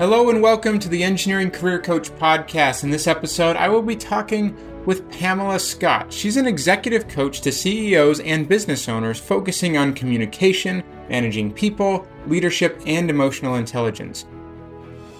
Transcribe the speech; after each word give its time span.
Hello 0.00 0.30
and 0.30 0.40
welcome 0.40 0.78
to 0.78 0.88
the 0.88 1.04
Engineering 1.04 1.50
Career 1.50 1.78
Coach 1.78 2.08
podcast. 2.12 2.84
In 2.84 2.90
this 2.90 3.06
episode, 3.06 3.56
I 3.56 3.68
will 3.68 3.82
be 3.82 3.94
talking 3.94 4.56
with 4.86 5.06
Pamela 5.10 5.58
Scott. 5.58 6.10
She's 6.10 6.38
an 6.38 6.46
executive 6.46 7.06
coach 7.06 7.42
to 7.42 7.52
CEOs 7.52 8.20
and 8.20 8.48
business 8.48 8.88
owners 8.88 9.20
focusing 9.20 9.76
on 9.76 9.92
communication, 9.92 10.82
managing 11.10 11.52
people, 11.52 12.08
leadership, 12.26 12.80
and 12.86 13.10
emotional 13.10 13.56
intelligence. 13.56 14.24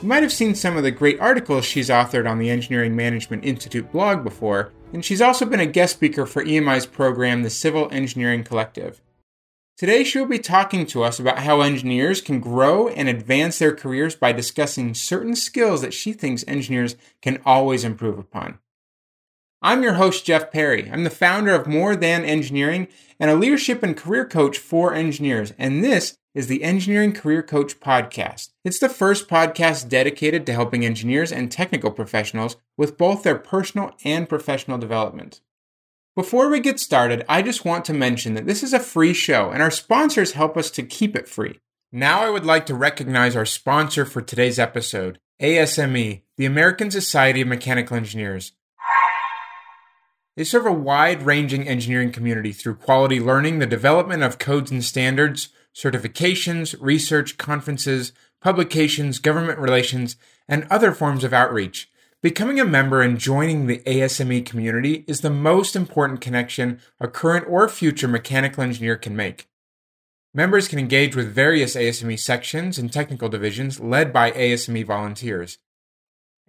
You 0.01 0.09
might 0.09 0.23
have 0.23 0.32
seen 0.32 0.55
some 0.55 0.79
of 0.79 0.83
the 0.83 0.91
great 0.91 1.21
articles 1.21 1.67
she's 1.67 1.91
authored 1.91 2.27
on 2.27 2.39
the 2.39 2.49
Engineering 2.49 2.97
Management 2.97 3.45
Institute 3.45 3.93
blog 3.93 4.25
before, 4.25 4.73
and 4.95 5.05
she's 5.05 5.21
also 5.21 5.45
been 5.45 5.61
a 5.61 5.67
guest 5.67 5.97
speaker 5.97 6.25
for 6.25 6.43
EMI's 6.43 6.87
program, 6.87 7.43
the 7.43 7.51
Civil 7.51 7.91
Engineering 7.93 8.45
Collective. 8.45 9.03
Today, 9.81 10.05
she 10.05 10.19
will 10.19 10.27
be 10.27 10.39
talking 10.39 10.85
to 10.89 11.03
us 11.03 11.19
about 11.19 11.39
how 11.39 11.62
engineers 11.62 12.21
can 12.21 12.39
grow 12.39 12.89
and 12.89 13.09
advance 13.09 13.59
their 13.59 13.75
careers 13.75 14.15
by 14.15 14.30
discussing 14.30 14.93
certain 14.93 15.34
skills 15.34 15.80
that 15.80 15.95
she 15.95 16.12
thinks 16.12 16.45
engineers 16.47 16.97
can 17.23 17.41
always 17.47 17.83
improve 17.83 18.19
upon. 18.19 18.59
I'm 19.62 19.83
your 19.83 19.95
host, 19.95 20.27
Jeff 20.27 20.52
Perry. 20.52 20.91
I'm 20.91 21.05
the 21.05 21.09
founder 21.09 21.55
of 21.55 21.66
More 21.66 21.97
Than 21.97 22.27
Engineering 22.27 22.88
and 23.19 23.30
a 23.30 23.35
leadership 23.35 23.83
and 23.83 23.97
career 23.97 24.27
coach 24.27 24.59
for 24.59 24.93
engineers, 24.93 25.55
and 25.57 25.83
this 25.83 26.19
is 26.35 26.47
the 26.47 26.62
Engineering 26.62 27.15
Career 27.15 27.43
Coach 27.43 27.80
Podcast. 27.80 28.51
It's 28.62 28.80
the 28.80 28.91
first 28.91 29.29
podcast 29.29 29.88
dedicated 29.88 30.45
to 30.45 30.52
helping 30.52 30.85
engineers 30.85 31.33
and 31.33 31.51
technical 31.51 31.91
professionals 31.91 32.57
with 32.77 32.99
both 32.99 33.23
their 33.23 33.38
personal 33.38 33.97
and 34.05 34.29
professional 34.29 34.77
development. 34.77 35.41
Before 36.20 36.51
we 36.51 36.60
get 36.60 36.79
started, 36.79 37.24
I 37.30 37.41
just 37.41 37.65
want 37.65 37.87
to 37.87 37.95
mention 37.95 38.34
that 38.34 38.45
this 38.45 38.62
is 38.62 38.74
a 38.74 38.79
free 38.79 39.15
show 39.15 39.48
and 39.48 39.62
our 39.62 39.70
sponsors 39.70 40.33
help 40.33 40.55
us 40.55 40.70
to 40.73 40.83
keep 40.83 41.16
it 41.16 41.27
free. 41.27 41.60
Now 41.93 42.20
I 42.20 42.29
would 42.29 42.45
like 42.45 42.66
to 42.66 42.74
recognize 42.74 43.34
our 43.34 43.46
sponsor 43.46 44.05
for 44.05 44.20
today's 44.20 44.59
episode, 44.59 45.19
ASME, 45.41 46.21
the 46.37 46.45
American 46.45 46.91
Society 46.91 47.41
of 47.41 47.48
Mechanical 47.48 47.96
Engineers. 47.96 48.52
They 50.37 50.45
serve 50.45 50.66
a 50.66 50.73
wide 50.73 51.23
ranging 51.23 51.66
engineering 51.66 52.13
community 52.13 52.52
through 52.52 52.74
quality 52.74 53.18
learning, 53.18 53.59
the 53.59 53.65
development 53.65 54.23
of 54.23 54.38
codes 54.38 54.71
and 54.71 54.85
standards, 54.85 55.48
certifications, 55.74 56.76
research, 56.80 57.38
conferences, 57.38 58.13
publications, 58.43 59.21
government 59.21 59.59
relations, 59.59 60.16
and 60.46 60.66
other 60.68 60.93
forms 60.93 61.24
of 61.24 61.32
outreach. 61.32 61.90
Becoming 62.23 62.60
a 62.60 62.66
member 62.66 63.01
and 63.01 63.18
joining 63.18 63.66
the 63.66 63.79
ASME 63.87 64.44
community 64.44 65.04
is 65.09 65.22
the 65.22 65.31
most 65.31 65.75
important 65.75 66.21
connection 66.21 66.78
a 67.00 67.09
current 67.09 67.47
or 67.49 67.66
future 67.66 68.09
mechanical 68.09 68.62
engineer 68.62 68.97
can 68.97 69.16
make. 69.16 69.49
Members 70.34 70.69
can 70.69 70.78
engage 70.78 71.16
with 71.16 71.34
various 71.34 71.75
ASME 71.75 72.19
sections 72.19 72.78
and 72.78 72.93
technical 72.93 73.31
divisions 73.31 73.81
led 73.81 74.12
by 74.12 74.32
ASME 74.32 74.84
volunteers. 74.84 75.56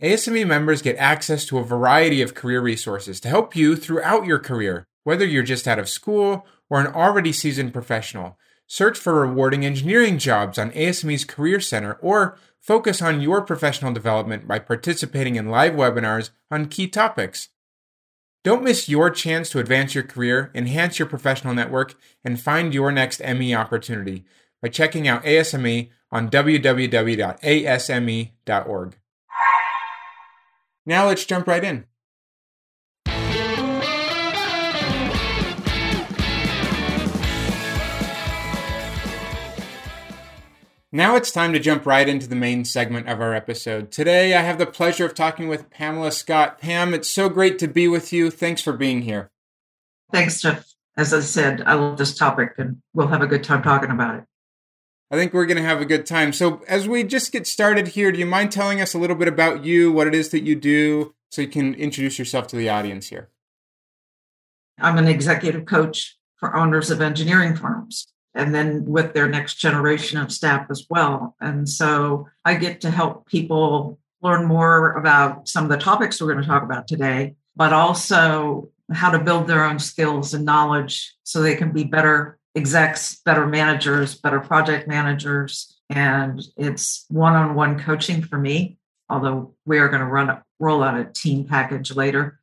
ASME 0.02 0.45
members 0.45 0.81
get 0.81 0.97
access 0.97 1.45
to 1.45 1.58
a 1.58 1.64
variety 1.64 2.22
of 2.22 2.36
career 2.36 2.59
resources 2.59 3.22
to 3.22 3.30
help 3.30 3.55
you 3.55 3.77
throughout 3.77 4.25
your 4.25 4.39
career, 4.39 4.83
whether 5.05 5.23
you're 5.23 5.42
just 5.42 5.69
out 5.69 5.80
of 5.80 5.88
school 5.88 6.45
or 6.69 6.81
an 6.81 6.88
already 6.88 7.31
seasoned 7.31 7.72
professional. 7.72 8.38
Search 8.67 8.97
for 8.97 9.14
rewarding 9.22 9.66
engineering 9.66 10.17
jobs 10.17 10.58
on 10.58 10.72
ASME's 10.72 11.23
Career 11.23 11.61
Center 11.61 11.94
or 12.02 12.38
Focus 12.62 13.02
on 13.02 13.22
your 13.22 13.42
professional 13.42 13.92
development 13.92 14.48
by 14.48 14.59
participating 14.59 15.36
in 15.36 15.50
live 15.50 15.73
webinars 15.73 16.30
on 16.52 16.67
key 16.67 16.88
topics. 16.88 17.50
Don't 18.44 18.64
miss 18.64 18.88
your 18.88 19.09
chance 19.09 19.50
to 19.50 19.59
advance 19.59 19.95
your 19.95 20.04
career, 20.04 20.52
enhance 20.54 21.00
your 21.00 21.08
professional 21.08 21.56
network, 21.56 21.95
and 22.23 22.39
find 22.39 22.73
your 22.73 22.92
next 22.92 23.20
ME 23.20 23.56
opportunity 23.56 24.26
by 24.62 24.70
checking 24.70 25.08
out 25.08 25.23
ASME 25.23 25.89
on 26.12 26.30
www.asme.org. 26.30 27.28
Now 30.86 31.08
let's 31.08 31.26
jump 31.26 31.48
right 31.48 31.64
in. 31.64 31.86
Now 40.93 41.15
it's 41.15 41.31
time 41.31 41.53
to 41.53 41.59
jump 41.59 41.85
right 41.85 42.07
into 42.07 42.27
the 42.27 42.35
main 42.35 42.65
segment 42.65 43.07
of 43.07 43.21
our 43.21 43.33
episode. 43.33 43.93
Today, 43.93 44.35
I 44.35 44.41
have 44.41 44.57
the 44.57 44.65
pleasure 44.65 45.05
of 45.05 45.15
talking 45.15 45.47
with 45.47 45.69
Pamela 45.69 46.11
Scott. 46.11 46.59
Pam, 46.59 46.93
it's 46.93 47.09
so 47.09 47.29
great 47.29 47.57
to 47.59 47.69
be 47.69 47.87
with 47.87 48.11
you. 48.11 48.29
Thanks 48.29 48.61
for 48.61 48.73
being 48.73 49.03
here. 49.03 49.31
Thanks, 50.11 50.41
Jeff. 50.41 50.67
As 50.97 51.13
I 51.13 51.21
said, 51.21 51.63
I 51.65 51.75
love 51.75 51.97
this 51.97 52.13
topic 52.13 52.55
and 52.57 52.81
we'll 52.93 53.07
have 53.07 53.21
a 53.21 53.27
good 53.27 53.41
time 53.41 53.63
talking 53.63 53.89
about 53.89 54.15
it. 54.15 54.25
I 55.09 55.15
think 55.15 55.33
we're 55.33 55.45
going 55.45 55.55
to 55.55 55.63
have 55.63 55.79
a 55.79 55.85
good 55.85 56.05
time. 56.05 56.33
So, 56.33 56.61
as 56.67 56.89
we 56.89 57.05
just 57.05 57.31
get 57.31 57.47
started 57.47 57.89
here, 57.89 58.11
do 58.11 58.19
you 58.19 58.25
mind 58.25 58.52
telling 58.52 58.81
us 58.81 58.93
a 58.93 58.97
little 58.97 59.15
bit 59.15 59.29
about 59.29 59.63
you, 59.63 59.93
what 59.93 60.08
it 60.08 60.15
is 60.15 60.27
that 60.29 60.43
you 60.43 60.55
do, 60.55 61.15
so 61.29 61.41
you 61.41 61.47
can 61.47 61.73
introduce 61.73 62.19
yourself 62.19 62.47
to 62.47 62.58
the 62.58 62.69
audience 62.69 63.08
here? 63.08 63.29
I'm 64.77 64.97
an 64.97 65.08
executive 65.08 65.65
coach 65.65 66.17
for 66.35 66.53
owners 66.53 66.91
of 66.91 66.99
engineering 66.99 67.55
firms 67.55 68.11
and 68.33 68.53
then 68.55 68.86
with 68.86 69.14
their 69.14 69.27
next 69.27 69.55
generation 69.55 70.17
of 70.17 70.31
staff 70.31 70.67
as 70.69 70.86
well. 70.89 71.36
And 71.42 71.67
so 71.67 72.27
I 72.45 72.55
get 72.55 72.81
to 72.81 72.92
help 72.92 73.27
people 73.27 73.99
learn 74.21 74.45
more 74.45 74.93
about 74.93 75.47
some 75.47 75.65
of 75.65 75.69
the 75.69 75.77
topics 75.77 76.21
we're 76.21 76.31
going 76.31 76.43
to 76.43 76.47
talk 76.47 76.64
about 76.64 76.87
today, 76.87 77.36
but 77.55 77.73
also 77.73 78.70
how 78.91 79.09
to 79.09 79.20
build 79.20 79.47
their 79.47 79.65
own 79.65 79.80
skills 79.80 80.33
and 80.33 80.45
knowledge 80.45 81.15
so 81.23 81.41
they 81.41 81.55
can 81.55 81.71
be 81.71 81.83
better 81.83 82.37
execs, 82.55 83.21
better 83.23 83.47
managers, 83.47 84.15
better 84.15 84.39
project 84.39 84.87
managers. 84.87 85.77
And 85.89 86.41
it's 86.58 87.05
one 87.09 87.33
on 87.33 87.55
one 87.55 87.80
coaching 87.80 88.21
for 88.21 88.37
me, 88.37 88.77
although 89.09 89.53
we 89.65 89.80
are 89.80 89.89
going 89.89 90.02
to 90.02 90.08
run 90.08 90.41
roll 90.59 90.83
out 90.83 90.99
a 90.99 91.05
team 91.05 91.45
package 91.45 91.95
later. 91.95 92.39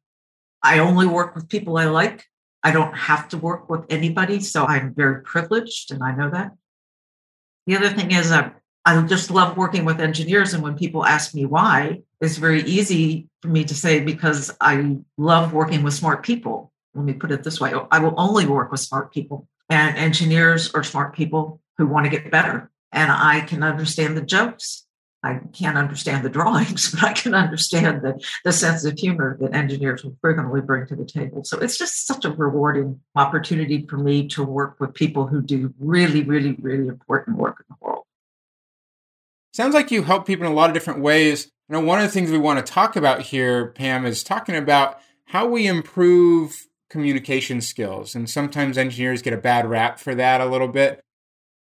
I 0.62 0.81
only 0.81 1.06
work 1.06 1.34
with 1.34 1.48
people 1.48 1.78
I 1.78 1.84
like 1.84 2.25
I 2.63 2.73
don't 2.73 2.95
have 2.95 3.29
to 3.29 3.39
work 3.39 3.71
with 3.71 3.85
anybody, 3.89 4.41
so 4.41 4.65
I'm 4.65 4.95
very 4.95 5.23
privileged, 5.23 5.93
and 5.93 6.03
I 6.03 6.15
know 6.15 6.31
that. 6.31 6.53
The 7.67 7.77
other 7.77 7.91
thing 7.91 8.11
is, 8.11 8.33
I, 8.33 8.53
I 8.85 9.01
just 9.03 9.31
love 9.31 9.57
working 9.57 9.85
with 9.85 10.01
engineers, 10.01 10.55
and 10.55 10.63
when 10.63 10.77
people 10.77 11.05
ask 11.05 11.35
me 11.35 11.47
why, 11.47 12.03
it's 12.21 12.37
very 12.37 12.63
easy 12.63 13.29
for 13.43 13.49
me 13.49 13.65
to 13.65 13.75
say 13.75 14.01
because 14.01 14.57
I 14.61 14.97
love 15.17 15.53
working 15.53 15.83
with 15.83 15.95
smart 15.95 16.25
people. 16.25 16.73
Let 16.95 17.05
me 17.05 17.13
put 17.13 17.31
it 17.31 17.45
this 17.45 17.61
way 17.61 17.73
I 17.93 18.01
will 18.01 18.15
only 18.17 18.47
work 18.47 18.73
with 18.73 18.81
smart 18.81 19.13
people, 19.13 19.47
and 19.71 19.97
engineers 19.97 20.75
are 20.75 20.83
smart 20.83 21.15
people 21.15 21.61
who 21.77 21.87
want 21.87 22.07
to 22.07 22.11
get 22.11 22.31
better. 22.31 22.71
And 22.91 23.13
I 23.13 23.43
can 23.43 23.63
understand 23.63 24.17
the 24.17 24.23
jokes 24.23 24.88
I 25.23 25.41
can't 25.53 25.77
understand 25.77 26.25
the 26.25 26.31
drawings, 26.31 26.91
but 26.93 27.03
I 27.03 27.12
can 27.12 27.34
understand 27.34 28.03
the, 28.03 28.23
the 28.45 28.53
sense 28.53 28.84
of 28.84 28.99
humor 28.99 29.37
that 29.41 29.55
engineers 29.55 30.05
will 30.05 30.17
frequently 30.21 30.61
bring 30.61 30.87
to 30.87 30.97
the 30.97 31.05
table. 31.05 31.45
So 31.45 31.59
it's 31.59 31.77
just 31.77 32.06
such 32.06 32.25
a 32.25 32.31
rewarding 32.31 33.01
opportunity 33.17 33.87
for 33.89 33.99
me 33.99 34.28
to 34.28 34.45
work 34.45 34.77
with 34.78 34.95
people 34.95 35.27
who 35.27 35.43
do 35.43 35.75
really, 35.78 36.23
really, 36.23 36.57
really 36.61 36.87
important 36.87 37.37
work 37.37 37.57
in 37.61 37.67
the 37.69 37.84
world. 37.84 38.05
Sounds 39.53 39.75
like 39.75 39.91
you 39.91 40.05
help 40.05 40.27
people 40.27 40.47
in 40.47 40.53
a 40.53 40.55
lot 40.55 40.71
of 40.71 40.75
different 40.75 41.01
ways. 41.01 41.51
You 41.69 41.75
know, 41.75 41.81
one 41.81 41.99
of 41.99 42.05
the 42.05 42.12
things 42.12 42.31
we 42.31 42.39
want 42.39 42.65
to 42.65 42.73
talk 42.73 42.95
about 42.95 43.23
here, 43.23 43.69
Pam, 43.73 44.07
is 44.07 44.23
talking 44.23 44.55
about 44.55 45.01
how 45.27 45.47
we 45.47 45.67
improve 45.67 46.69
communication 46.89 47.61
skills. 47.61 48.15
And 48.15 48.31
sometimes 48.31 48.78
engineers 48.78 49.21
get 49.21 49.33
a 49.33 49.39
bad 49.39 49.69
rap 49.69 49.99
for 49.99 50.15
that 50.15 50.41
a 50.41 50.47
little 50.47 50.69
bit. 50.69 51.03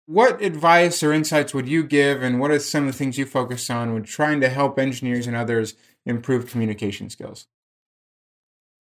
What 0.06 0.42
advice 0.42 1.02
or 1.02 1.12
insights 1.12 1.54
would 1.54 1.68
you 1.68 1.84
give, 1.84 2.22
and 2.22 2.40
what 2.40 2.50
are 2.50 2.58
some 2.58 2.86
of 2.86 2.92
the 2.92 2.98
things 2.98 3.18
you 3.18 3.26
focus 3.26 3.70
on 3.70 3.94
when 3.94 4.02
trying 4.02 4.40
to 4.40 4.48
help 4.48 4.78
engineers 4.78 5.26
and 5.26 5.36
others 5.36 5.74
improve 6.04 6.50
communication 6.50 7.08
skills? 7.08 7.46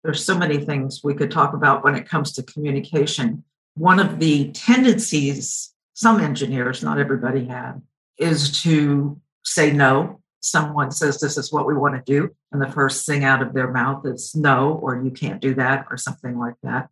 There's 0.04 0.24
so 0.24 0.38
many 0.38 0.60
things 0.60 1.02
we 1.04 1.16
could 1.16 1.32
talk 1.32 1.54
about 1.54 1.84
when 1.84 1.96
it 1.96 2.08
comes 2.08 2.32
to 2.34 2.44
communication. 2.44 3.44
One 3.74 4.00
of 4.00 4.20
the 4.20 4.52
tendencies 4.52 5.74
some 5.98 6.20
engineers, 6.20 6.84
not 6.84 7.00
everybody 7.00 7.46
have, 7.46 7.82
is 8.20 8.62
to 8.62 9.20
say 9.44 9.72
no. 9.72 10.22
Someone 10.42 10.92
says 10.92 11.20
this 11.20 11.40
is 11.40 11.52
what 11.52 11.66
we 11.66 11.74
want 11.74 11.96
to 11.96 12.04
do, 12.06 12.30
and 12.52 12.62
the 12.62 12.72
first 12.72 13.08
thing 13.08 13.24
out 13.24 13.42
of 13.42 13.52
their 13.54 13.72
mouth 13.72 14.06
is 14.06 14.36
no, 14.36 14.74
or 14.74 15.02
you 15.04 15.10
can't 15.10 15.42
do 15.42 15.56
that, 15.56 15.88
or 15.90 15.98
something 15.98 16.38
like 16.38 16.54
that. 16.62 16.90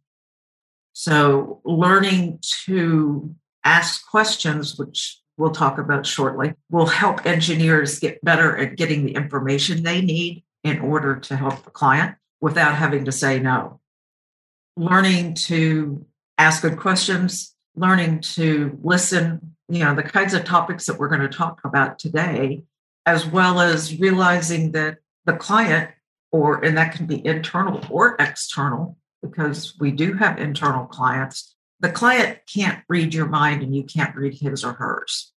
So, 0.93 1.61
learning 1.63 2.39
to 2.65 3.35
ask 3.65 4.07
questions, 4.07 4.77
which 4.77 5.19
we'll 5.37 5.51
talk 5.51 5.77
about 5.77 6.05
shortly, 6.05 6.53
will 6.69 6.85
help 6.85 7.25
engineers 7.25 7.99
get 7.99 8.23
better 8.23 8.55
at 8.55 8.77
getting 8.77 9.05
the 9.05 9.15
information 9.15 9.83
they 9.83 10.01
need 10.01 10.43
in 10.63 10.79
order 10.79 11.17
to 11.17 11.35
help 11.35 11.63
the 11.63 11.71
client 11.71 12.15
without 12.39 12.75
having 12.75 13.03
to 13.05 13.11
say 13.11 13.39
no. 13.39 13.81
Learning 14.77 15.33
to 15.33 16.05
ask 16.37 16.61
good 16.61 16.77
questions, 16.77 17.55
learning 17.75 18.21
to 18.21 18.77
listen, 18.83 19.55
you 19.67 19.83
know, 19.83 19.95
the 19.95 20.03
kinds 20.03 20.33
of 20.33 20.45
topics 20.45 20.85
that 20.85 20.97
we're 20.97 21.09
going 21.09 21.21
to 21.21 21.27
talk 21.27 21.61
about 21.63 21.99
today, 21.99 22.63
as 23.05 23.25
well 23.25 23.59
as 23.59 23.99
realizing 23.99 24.71
that 24.71 24.97
the 25.25 25.33
client, 25.33 25.91
or, 26.31 26.63
and 26.63 26.77
that 26.77 26.93
can 26.93 27.05
be 27.05 27.25
internal 27.25 27.83
or 27.89 28.15
external, 28.19 28.97
because 29.21 29.75
we 29.79 29.91
do 29.91 30.13
have 30.13 30.37
internal 30.37 30.85
clients, 30.85 31.54
the 31.79 31.91
client 31.91 32.39
can't 32.51 32.83
read 32.87 33.13
your 33.13 33.27
mind 33.27 33.61
and 33.61 33.75
you 33.75 33.83
can't 33.83 34.15
read 34.15 34.33
his 34.33 34.63
or 34.63 34.73
hers. 34.73 35.31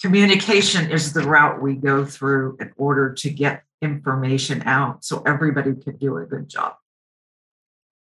communication 0.00 0.90
is 0.90 1.12
the 1.12 1.22
route 1.22 1.60
we 1.60 1.74
go 1.74 2.04
through 2.04 2.56
in 2.60 2.72
order 2.76 3.12
to 3.14 3.30
get 3.30 3.64
information 3.82 4.62
out 4.64 5.04
so 5.04 5.22
everybody 5.26 5.74
can 5.74 5.96
do 5.96 6.16
a 6.16 6.24
good 6.24 6.48
job. 6.48 6.74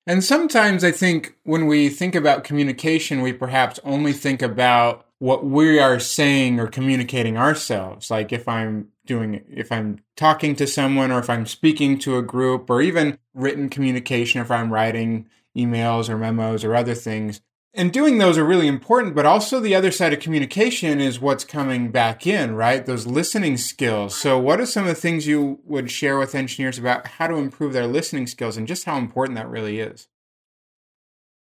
And 0.07 0.25
sometimes 0.25 0.85
I 0.85 0.91
think 0.91 1.35
when 1.45 1.67
we 1.67 1.91
think 1.91 2.15
about 2.15 2.45
communication, 2.45 3.21
we 3.21 3.33
perhaps 3.33 3.79
only 3.85 4.15
think 4.15 4.41
about 4.41 5.07
what 5.19 5.45
we 5.45 5.79
are 5.79 5.99
saying 5.99 6.59
or 6.59 6.67
communicating 6.67 7.37
ourselves. 7.37 8.11
Like 8.11 8.33
if 8.33 8.49
I'm 8.49 8.89
doing, 9.05 9.45
if 9.51 9.71
I'm 9.71 9.99
talking 10.17 10.57
to 10.57 10.67
someone 10.67 11.11
or 11.11 11.19
if 11.19 11.29
I'm 11.29 11.45
speaking 11.45 11.99
to 12.01 12.17
a 12.17 12.23
group 12.23 12.71
or 12.71 12.81
even 12.81 13.19
written 13.35 13.69
communication, 13.69 14.41
if 14.41 14.51
I'm 14.51 14.73
writing 14.73 15.27
emails 15.59 16.09
or 16.09 16.17
memos 16.17 16.65
or 16.65 16.75
other 16.75 16.95
things. 16.95 17.41
And 17.75 17.93
doing 17.93 18.19
those 18.19 18.39
are 18.39 18.45
really 18.45 18.67
important, 18.67 19.15
but 19.15 19.27
also 19.27 19.61
the 19.61 19.75
other 19.75 19.91
side 19.91 20.13
of 20.13 20.21
communication 20.21 21.01
is 21.01 21.21
what's 21.21 21.45
coming 21.45 21.91
back 21.91 22.27
in, 22.27 22.55
right? 22.55 22.85
Those 22.85 23.07
listening 23.07 23.57
skills. 23.57 24.17
So, 24.17 24.39
what 24.39 24.61
are 24.61 24.67
some 24.67 24.85
of 24.85 24.89
the 24.89 25.01
things 25.01 25.27
you 25.27 25.61
would 25.65 25.91
share 25.91 26.19
with 26.19 26.35
engineers 26.35 26.79
about 26.79 27.07
how 27.07 27.27
to 27.27 27.37
improve 27.37 27.75
their 27.75 27.87
listening 27.87 28.27
skills 28.27 28.57
and 28.57 28.67
just 28.67 28.85
how 28.85 28.97
important 28.97 29.37
that 29.37 29.51
really 29.51 29.81
is? 29.81 30.09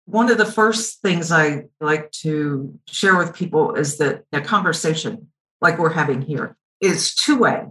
One 0.07 0.29
of 0.29 0.37
the 0.37 0.45
first 0.45 1.01
things 1.01 1.31
I 1.31 1.65
like 1.79 2.11
to 2.23 2.77
share 2.87 3.17
with 3.17 3.35
people 3.35 3.75
is 3.75 3.97
that 3.99 4.25
a 4.33 4.41
conversation 4.41 5.27
like 5.61 5.77
we're 5.77 5.93
having 5.93 6.21
here 6.21 6.57
is 6.81 7.15
two 7.15 7.37
way, 7.37 7.65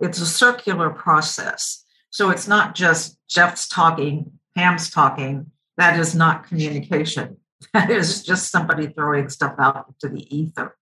it's 0.00 0.20
a 0.20 0.26
circular 0.26 0.90
process. 0.90 1.84
So, 2.10 2.30
it's 2.30 2.46
not 2.46 2.76
just 2.76 3.18
Jeff's 3.28 3.66
talking, 3.66 4.30
Pam's 4.54 4.90
talking. 4.90 5.50
That 5.76 5.98
is 5.98 6.14
not 6.14 6.46
communication 6.46 7.36
that 7.72 7.90
is 7.90 8.22
just 8.22 8.50
somebody 8.50 8.88
throwing 8.88 9.28
stuff 9.28 9.54
out 9.58 9.86
into 9.88 10.14
the 10.14 10.36
ether. 10.36 10.76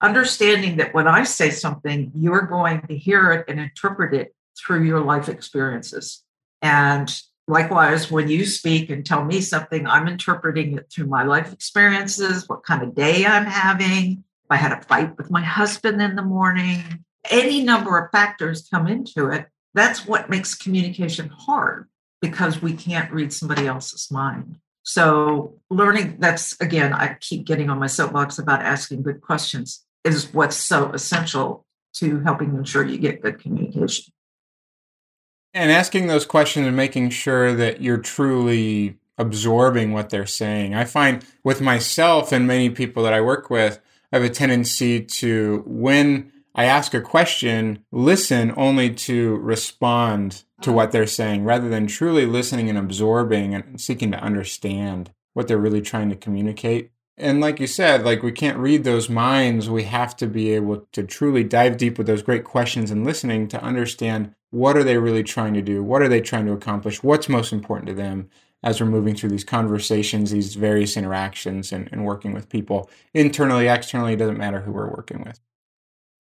Understanding 0.00 0.78
that 0.78 0.94
when 0.94 1.06
I 1.06 1.22
say 1.24 1.50
something, 1.50 2.10
you're 2.14 2.42
going 2.42 2.82
to 2.88 2.96
hear 2.96 3.30
it 3.32 3.44
and 3.48 3.60
interpret 3.60 4.14
it 4.14 4.34
through 4.58 4.82
your 4.84 5.00
life 5.00 5.28
experiences. 5.28 6.24
And 6.60 7.12
likewise, 7.46 8.10
when 8.10 8.28
you 8.28 8.44
speak 8.44 8.90
and 8.90 9.06
tell 9.06 9.24
me 9.24 9.40
something, 9.40 9.86
I'm 9.86 10.08
interpreting 10.08 10.76
it 10.76 10.90
through 10.90 11.06
my 11.06 11.22
life 11.22 11.52
experiences, 11.52 12.48
what 12.48 12.64
kind 12.64 12.82
of 12.82 12.94
day 12.94 13.24
I'm 13.24 13.46
having, 13.46 14.24
if 14.44 14.50
I 14.50 14.56
had 14.56 14.72
a 14.72 14.82
fight 14.82 15.16
with 15.16 15.30
my 15.30 15.42
husband 15.42 16.02
in 16.02 16.16
the 16.16 16.22
morning, 16.22 17.04
any 17.30 17.62
number 17.62 17.96
of 17.98 18.10
factors 18.10 18.68
come 18.68 18.88
into 18.88 19.28
it. 19.28 19.46
That's 19.74 20.06
what 20.06 20.28
makes 20.28 20.54
communication 20.54 21.28
hard 21.28 21.88
because 22.22 22.62
we 22.62 22.72
can't 22.72 23.12
read 23.12 23.32
somebody 23.32 23.66
else's 23.66 24.10
mind. 24.10 24.56
So, 24.84 25.58
learning 25.68 26.16
that's 26.18 26.58
again, 26.60 26.94
I 26.94 27.16
keep 27.20 27.44
getting 27.44 27.68
on 27.68 27.78
my 27.78 27.86
soapbox 27.86 28.38
about 28.38 28.62
asking 28.62 29.02
good 29.02 29.20
questions 29.20 29.84
is 30.04 30.32
what's 30.32 30.56
so 30.56 30.90
essential 30.92 31.66
to 31.94 32.20
helping 32.20 32.56
ensure 32.56 32.84
you 32.84 32.98
get 32.98 33.20
good 33.20 33.38
communication. 33.38 34.12
And 35.54 35.70
asking 35.70 36.06
those 36.06 36.24
questions 36.24 36.66
and 36.66 36.74
making 36.74 37.10
sure 37.10 37.52
that 37.54 37.82
you're 37.82 37.98
truly 37.98 38.96
absorbing 39.18 39.92
what 39.92 40.08
they're 40.08 40.26
saying. 40.26 40.74
I 40.74 40.84
find 40.84 41.24
with 41.44 41.60
myself 41.60 42.32
and 42.32 42.46
many 42.46 42.70
people 42.70 43.02
that 43.02 43.12
I 43.12 43.20
work 43.20 43.50
with, 43.50 43.78
I 44.10 44.16
have 44.16 44.24
a 44.24 44.30
tendency 44.30 45.00
to, 45.00 45.62
when 45.66 46.32
I 46.54 46.64
ask 46.64 46.92
a 46.92 47.00
question, 47.00 47.84
listen 47.90 48.52
only 48.56 48.90
to 48.94 49.36
respond 49.36 50.44
to 50.60 50.72
what 50.72 50.84
uh-huh. 50.84 50.92
they're 50.92 51.06
saying 51.06 51.44
rather 51.44 51.68
than 51.68 51.86
truly 51.86 52.26
listening 52.26 52.68
and 52.68 52.78
absorbing 52.78 53.54
and 53.54 53.80
seeking 53.80 54.10
to 54.12 54.20
understand 54.20 55.10
what 55.34 55.48
they're 55.48 55.58
really 55.58 55.80
trying 55.80 56.10
to 56.10 56.16
communicate. 56.16 56.90
And 57.16 57.40
like 57.40 57.60
you 57.60 57.66
said, 57.66 58.04
like 58.04 58.22
we 58.22 58.32
can't 58.32 58.58
read 58.58 58.84
those 58.84 59.08
minds. 59.08 59.68
We 59.68 59.84
have 59.84 60.16
to 60.16 60.26
be 60.26 60.50
able 60.50 60.86
to 60.92 61.02
truly 61.02 61.44
dive 61.44 61.76
deep 61.76 61.98
with 61.98 62.06
those 62.06 62.22
great 62.22 62.44
questions 62.44 62.90
and 62.90 63.04
listening 63.04 63.48
to 63.48 63.62
understand 63.62 64.34
what 64.50 64.76
are 64.76 64.84
they 64.84 64.98
really 64.98 65.22
trying 65.22 65.54
to 65.54 65.62
do? 65.62 65.82
What 65.82 66.02
are 66.02 66.08
they 66.08 66.20
trying 66.20 66.46
to 66.46 66.52
accomplish? 66.52 67.02
What's 67.02 67.28
most 67.28 67.52
important 67.52 67.88
to 67.88 67.94
them 67.94 68.28
as 68.62 68.80
we're 68.80 68.86
moving 68.86 69.14
through 69.14 69.30
these 69.30 69.44
conversations, 69.44 70.30
these 70.30 70.54
various 70.54 70.96
interactions 70.96 71.72
and, 71.72 71.88
and 71.90 72.04
working 72.04 72.32
with 72.32 72.48
people 72.48 72.88
internally, 73.12 73.66
externally, 73.66 74.12
it 74.12 74.18
doesn't 74.18 74.38
matter 74.38 74.60
who 74.60 74.72
we're 74.72 74.90
working 74.90 75.22
with. 75.24 75.40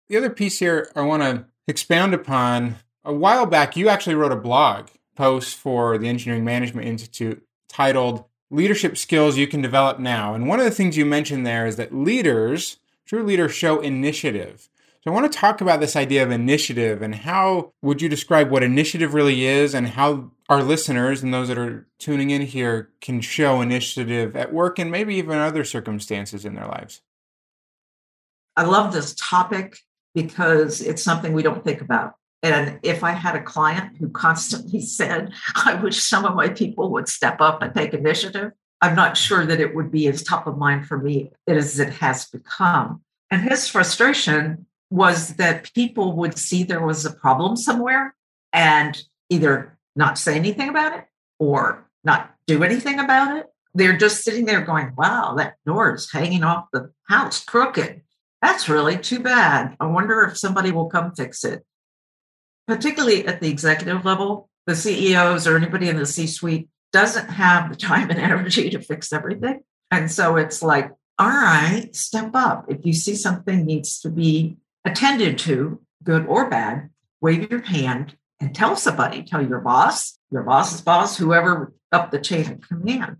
The 0.08 0.16
other 0.16 0.30
piece 0.30 0.60
here 0.60 0.90
I 0.94 1.00
want 1.02 1.22
to 1.22 1.46
expound 1.66 2.14
upon 2.14 2.76
a 3.04 3.12
while 3.12 3.46
back, 3.46 3.76
you 3.76 3.88
actually 3.88 4.14
wrote 4.14 4.32
a 4.32 4.36
blog 4.36 4.88
post 5.16 5.56
for 5.56 5.98
the 5.98 6.08
Engineering 6.08 6.44
Management 6.44 6.86
Institute 6.86 7.42
titled 7.68 8.24
Leadership 8.50 8.96
Skills 8.96 9.36
You 9.36 9.48
Can 9.48 9.62
Develop 9.62 9.98
Now. 9.98 10.34
And 10.34 10.46
one 10.46 10.60
of 10.60 10.64
the 10.64 10.70
things 10.70 10.96
you 10.96 11.04
mentioned 11.04 11.44
there 11.44 11.66
is 11.66 11.76
that 11.76 11.94
leaders, 11.94 12.78
true 13.04 13.24
leaders, 13.24 13.52
show 13.52 13.80
initiative. 13.80 14.68
So 15.02 15.10
I 15.10 15.14
want 15.14 15.30
to 15.30 15.38
talk 15.38 15.60
about 15.60 15.80
this 15.80 15.96
idea 15.96 16.22
of 16.22 16.30
initiative 16.30 17.02
and 17.02 17.14
how 17.14 17.72
would 17.82 18.00
you 18.00 18.08
describe 18.08 18.50
what 18.50 18.62
initiative 18.62 19.14
really 19.14 19.44
is 19.44 19.74
and 19.74 19.88
how 19.88 20.30
our 20.48 20.62
listeners 20.62 21.22
and 21.22 21.34
those 21.34 21.48
that 21.48 21.58
are 21.58 21.86
tuning 21.98 22.30
in 22.30 22.42
here 22.42 22.90
can 23.00 23.20
show 23.20 23.60
initiative 23.60 24.36
at 24.36 24.52
work 24.52 24.78
and 24.78 24.90
maybe 24.90 25.16
even 25.16 25.38
other 25.38 25.64
circumstances 25.64 26.44
in 26.44 26.54
their 26.54 26.66
lives. 26.66 27.02
I 28.56 28.64
love 28.64 28.92
this 28.92 29.14
topic 29.14 29.80
because 30.16 30.80
it's 30.80 31.02
something 31.02 31.34
we 31.34 31.42
don't 31.42 31.62
think 31.62 31.82
about. 31.82 32.14
And 32.42 32.80
if 32.82 33.04
I 33.04 33.12
had 33.12 33.36
a 33.36 33.42
client 33.42 33.98
who 33.98 34.08
constantly 34.08 34.80
said, 34.98 35.32
I 35.54 35.74
wish 35.74 36.02
some 36.02 36.24
of 36.24 36.34
my 36.34 36.48
people 36.48 36.90
would 36.92 37.06
step 37.06 37.40
up 37.40 37.60
and 37.60 37.72
take 37.74 37.92
initiative, 37.92 38.52
I'm 38.80 38.96
not 38.96 39.18
sure 39.18 39.44
that 39.44 39.60
it 39.60 39.74
would 39.74 39.90
be 39.90 40.08
as 40.08 40.22
top 40.22 40.46
of 40.46 40.56
mind 40.56 40.86
for 40.86 40.96
me 40.96 41.32
as 41.46 41.78
it 41.78 41.92
has 41.94 42.26
become. 42.26 43.02
And 43.30 43.42
his 43.42 43.68
frustration 43.68 44.66
was 44.90 45.34
that 45.34 45.72
people 45.74 46.16
would 46.16 46.38
see 46.38 46.62
there 46.62 46.84
was 46.84 47.04
a 47.04 47.12
problem 47.12 47.56
somewhere 47.56 48.14
and 48.54 49.00
either 49.28 49.76
not 49.96 50.18
say 50.18 50.36
anything 50.36 50.70
about 50.70 50.96
it 50.96 51.04
or 51.38 51.86
not 52.04 52.34
do 52.46 52.64
anything 52.64 52.98
about 52.98 53.36
it. 53.36 53.46
They're 53.74 53.98
just 53.98 54.24
sitting 54.24 54.46
there 54.46 54.62
going, 54.62 54.94
wow, 54.96 55.34
that 55.36 55.56
door 55.66 55.94
is 55.94 56.10
hanging 56.10 56.42
off 56.42 56.68
the 56.72 56.90
house 57.08 57.44
crooked. 57.44 58.00
That's 58.46 58.68
really 58.68 58.96
too 58.96 59.20
bad. 59.20 59.76
I 59.80 59.86
wonder 59.86 60.22
if 60.22 60.38
somebody 60.38 60.70
will 60.72 60.88
come 60.88 61.12
fix 61.12 61.44
it 61.44 61.64
particularly 62.66 63.26
at 63.26 63.40
the 63.40 63.48
executive 63.48 64.04
level, 64.04 64.48
the 64.66 64.74
CEOs 64.74 65.46
or 65.46 65.56
anybody 65.56 65.88
in 65.88 65.96
the 65.96 66.06
C 66.06 66.26
suite 66.26 66.68
doesn't 66.92 67.28
have 67.28 67.70
the 67.70 67.76
time 67.90 68.10
and 68.10 68.18
energy 68.18 68.70
to 68.70 68.80
fix 68.80 69.12
everything. 69.12 69.60
And 69.90 70.10
so 70.10 70.36
it's 70.36 70.62
like, 70.62 70.90
all 71.18 71.28
right, 71.28 71.94
step 71.94 72.32
up. 72.34 72.66
If 72.68 72.84
you 72.84 72.92
see 72.92 73.14
something 73.14 73.64
needs 73.64 74.00
to 74.00 74.10
be 74.10 74.56
attended 74.84 75.38
to, 75.38 75.80
good 76.02 76.26
or 76.26 76.50
bad, 76.50 76.90
wave 77.20 77.50
your 77.50 77.62
hand 77.62 78.16
and 78.40 78.54
tell 78.54 78.76
somebody, 78.76 79.22
tell 79.22 79.46
your 79.46 79.60
boss, 79.60 80.18
your 80.30 80.42
boss's 80.42 80.82
boss, 80.82 81.16
whoever 81.16 81.72
up 81.92 82.10
the 82.10 82.18
chain 82.18 82.50
of 82.52 82.60
command. 82.60 83.16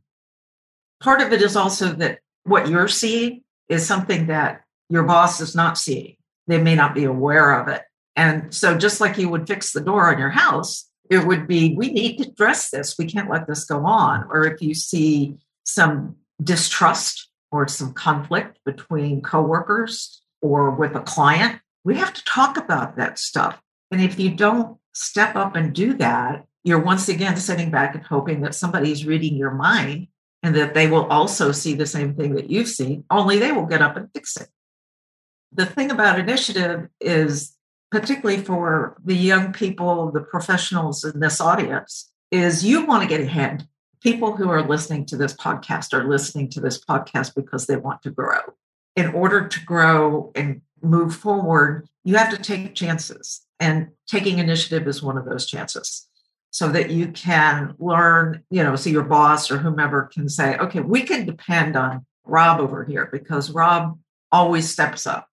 Part 1.00 1.20
of 1.20 1.32
it 1.32 1.40
is 1.40 1.56
also 1.56 1.92
that 1.94 2.18
what 2.44 2.68
you're 2.68 2.88
seeing 2.88 3.42
is 3.68 3.86
something 3.86 4.26
that 4.26 4.62
your 4.88 5.04
boss 5.04 5.40
is 5.40 5.54
not 5.54 5.78
seeing. 5.78 6.16
They 6.46 6.60
may 6.60 6.74
not 6.74 6.94
be 6.94 7.04
aware 7.04 7.60
of 7.60 7.68
it. 7.68 7.82
And 8.14 8.54
so, 8.54 8.76
just 8.76 9.00
like 9.00 9.18
you 9.18 9.28
would 9.28 9.46
fix 9.46 9.72
the 9.72 9.80
door 9.80 10.10
on 10.12 10.18
your 10.18 10.30
house, 10.30 10.88
it 11.10 11.26
would 11.26 11.46
be 11.46 11.74
we 11.76 11.90
need 11.90 12.18
to 12.18 12.28
address 12.28 12.70
this. 12.70 12.96
We 12.98 13.06
can't 13.06 13.30
let 13.30 13.46
this 13.46 13.64
go 13.64 13.84
on. 13.84 14.26
Or 14.30 14.46
if 14.46 14.62
you 14.62 14.74
see 14.74 15.36
some 15.64 16.16
distrust 16.42 17.28
or 17.50 17.68
some 17.68 17.92
conflict 17.92 18.58
between 18.64 19.22
coworkers 19.22 20.22
or 20.40 20.70
with 20.70 20.94
a 20.94 21.00
client, 21.00 21.60
we 21.84 21.96
have 21.96 22.14
to 22.14 22.24
talk 22.24 22.56
about 22.56 22.96
that 22.96 23.18
stuff. 23.18 23.60
And 23.90 24.00
if 24.00 24.18
you 24.18 24.34
don't 24.34 24.78
step 24.94 25.36
up 25.36 25.56
and 25.56 25.74
do 25.74 25.94
that, 25.94 26.44
you're 26.64 26.80
once 26.80 27.08
again 27.08 27.36
sitting 27.36 27.70
back 27.70 27.94
and 27.94 28.04
hoping 28.04 28.40
that 28.40 28.54
somebody's 28.54 29.06
reading 29.06 29.36
your 29.36 29.52
mind 29.52 30.08
and 30.42 30.54
that 30.56 30.74
they 30.74 30.88
will 30.88 31.06
also 31.06 31.52
see 31.52 31.74
the 31.74 31.86
same 31.86 32.14
thing 32.14 32.34
that 32.34 32.50
you've 32.50 32.68
seen, 32.68 33.04
only 33.10 33.38
they 33.38 33.52
will 33.52 33.66
get 33.66 33.82
up 33.82 33.96
and 33.96 34.08
fix 34.12 34.36
it. 34.36 34.48
The 35.52 35.66
thing 35.66 35.90
about 35.90 36.18
initiative 36.18 36.88
is 37.00 37.56
particularly 37.90 38.42
for 38.42 38.96
the 39.04 39.14
young 39.14 39.52
people, 39.52 40.10
the 40.10 40.20
professionals 40.20 41.04
in 41.04 41.20
this 41.20 41.40
audience, 41.40 42.10
is 42.30 42.64
you 42.64 42.84
want 42.84 43.02
to 43.02 43.08
get 43.08 43.20
ahead. 43.20 43.66
People 44.02 44.36
who 44.36 44.48
are 44.50 44.66
listening 44.66 45.06
to 45.06 45.16
this 45.16 45.34
podcast 45.34 45.92
are 45.92 46.08
listening 46.08 46.50
to 46.50 46.60
this 46.60 46.82
podcast 46.84 47.34
because 47.34 47.66
they 47.66 47.76
want 47.76 48.02
to 48.02 48.10
grow. 48.10 48.40
In 48.96 49.14
order 49.14 49.46
to 49.46 49.64
grow 49.64 50.32
and 50.34 50.62
move 50.82 51.14
forward, 51.14 51.88
you 52.04 52.16
have 52.16 52.30
to 52.30 52.38
take 52.38 52.74
chances. 52.74 53.42
And 53.58 53.88
taking 54.06 54.38
initiative 54.38 54.86
is 54.86 55.02
one 55.02 55.16
of 55.16 55.24
those 55.24 55.46
chances 55.46 56.06
so 56.50 56.68
that 56.68 56.90
you 56.90 57.08
can 57.08 57.74
learn, 57.78 58.42
you 58.50 58.62
know, 58.62 58.76
so 58.76 58.90
your 58.90 59.02
boss 59.02 59.50
or 59.50 59.58
whomever 59.58 60.10
can 60.12 60.28
say, 60.28 60.56
okay, 60.56 60.80
we 60.80 61.02
can 61.02 61.26
depend 61.26 61.76
on 61.76 62.04
Rob 62.24 62.60
over 62.60 62.84
here 62.84 63.08
because 63.12 63.50
Rob 63.50 63.98
always 64.32 64.70
steps 64.70 65.06
up. 65.06 65.28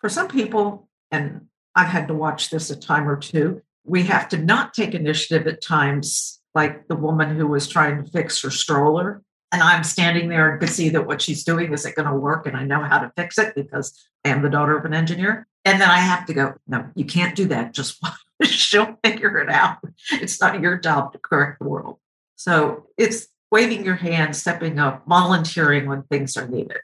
For 0.00 0.08
some 0.08 0.28
people, 0.28 0.88
and 1.10 1.46
I've 1.74 1.88
had 1.88 2.08
to 2.08 2.14
watch 2.14 2.50
this 2.50 2.70
a 2.70 2.76
time 2.76 3.08
or 3.08 3.16
two. 3.16 3.62
We 3.84 4.04
have 4.04 4.28
to 4.30 4.38
not 4.38 4.74
take 4.74 4.94
initiative 4.94 5.46
at 5.46 5.62
times, 5.62 6.40
like 6.54 6.88
the 6.88 6.96
woman 6.96 7.36
who 7.36 7.46
was 7.46 7.68
trying 7.68 8.02
to 8.02 8.10
fix 8.10 8.42
her 8.42 8.50
stroller 8.50 9.22
and 9.52 9.62
I'm 9.62 9.82
standing 9.82 10.28
there 10.28 10.50
and 10.50 10.60
can 10.60 10.68
see 10.68 10.90
that 10.90 11.06
what 11.06 11.20
she's 11.20 11.44
doing 11.44 11.72
isn't 11.72 11.96
going 11.96 12.08
to 12.08 12.14
work 12.14 12.46
and 12.46 12.56
I 12.56 12.64
know 12.64 12.82
how 12.82 13.00
to 13.00 13.12
fix 13.16 13.38
it 13.38 13.54
because 13.54 14.06
I 14.24 14.28
am 14.28 14.42
the 14.42 14.50
daughter 14.50 14.76
of 14.76 14.84
an 14.84 14.94
engineer. 14.94 15.46
And 15.64 15.80
then 15.80 15.90
I 15.90 15.98
have 15.98 16.24
to 16.26 16.34
go, 16.34 16.54
no, 16.68 16.88
you 16.94 17.04
can't 17.04 17.34
do 17.34 17.46
that. 17.46 17.74
Just 17.74 18.02
she'll 18.42 18.96
figure 19.04 19.38
it 19.38 19.50
out. 19.50 19.78
It's 20.12 20.40
not 20.40 20.60
your 20.60 20.78
job 20.78 21.12
to 21.12 21.18
correct 21.18 21.58
the 21.58 21.68
world. 21.68 21.98
So 22.36 22.86
it's 22.96 23.26
waving 23.50 23.84
your 23.84 23.96
hand, 23.96 24.36
stepping 24.36 24.78
up, 24.78 25.04
volunteering 25.06 25.86
when 25.86 26.04
things 26.04 26.36
are 26.36 26.48
needed. 26.48 26.78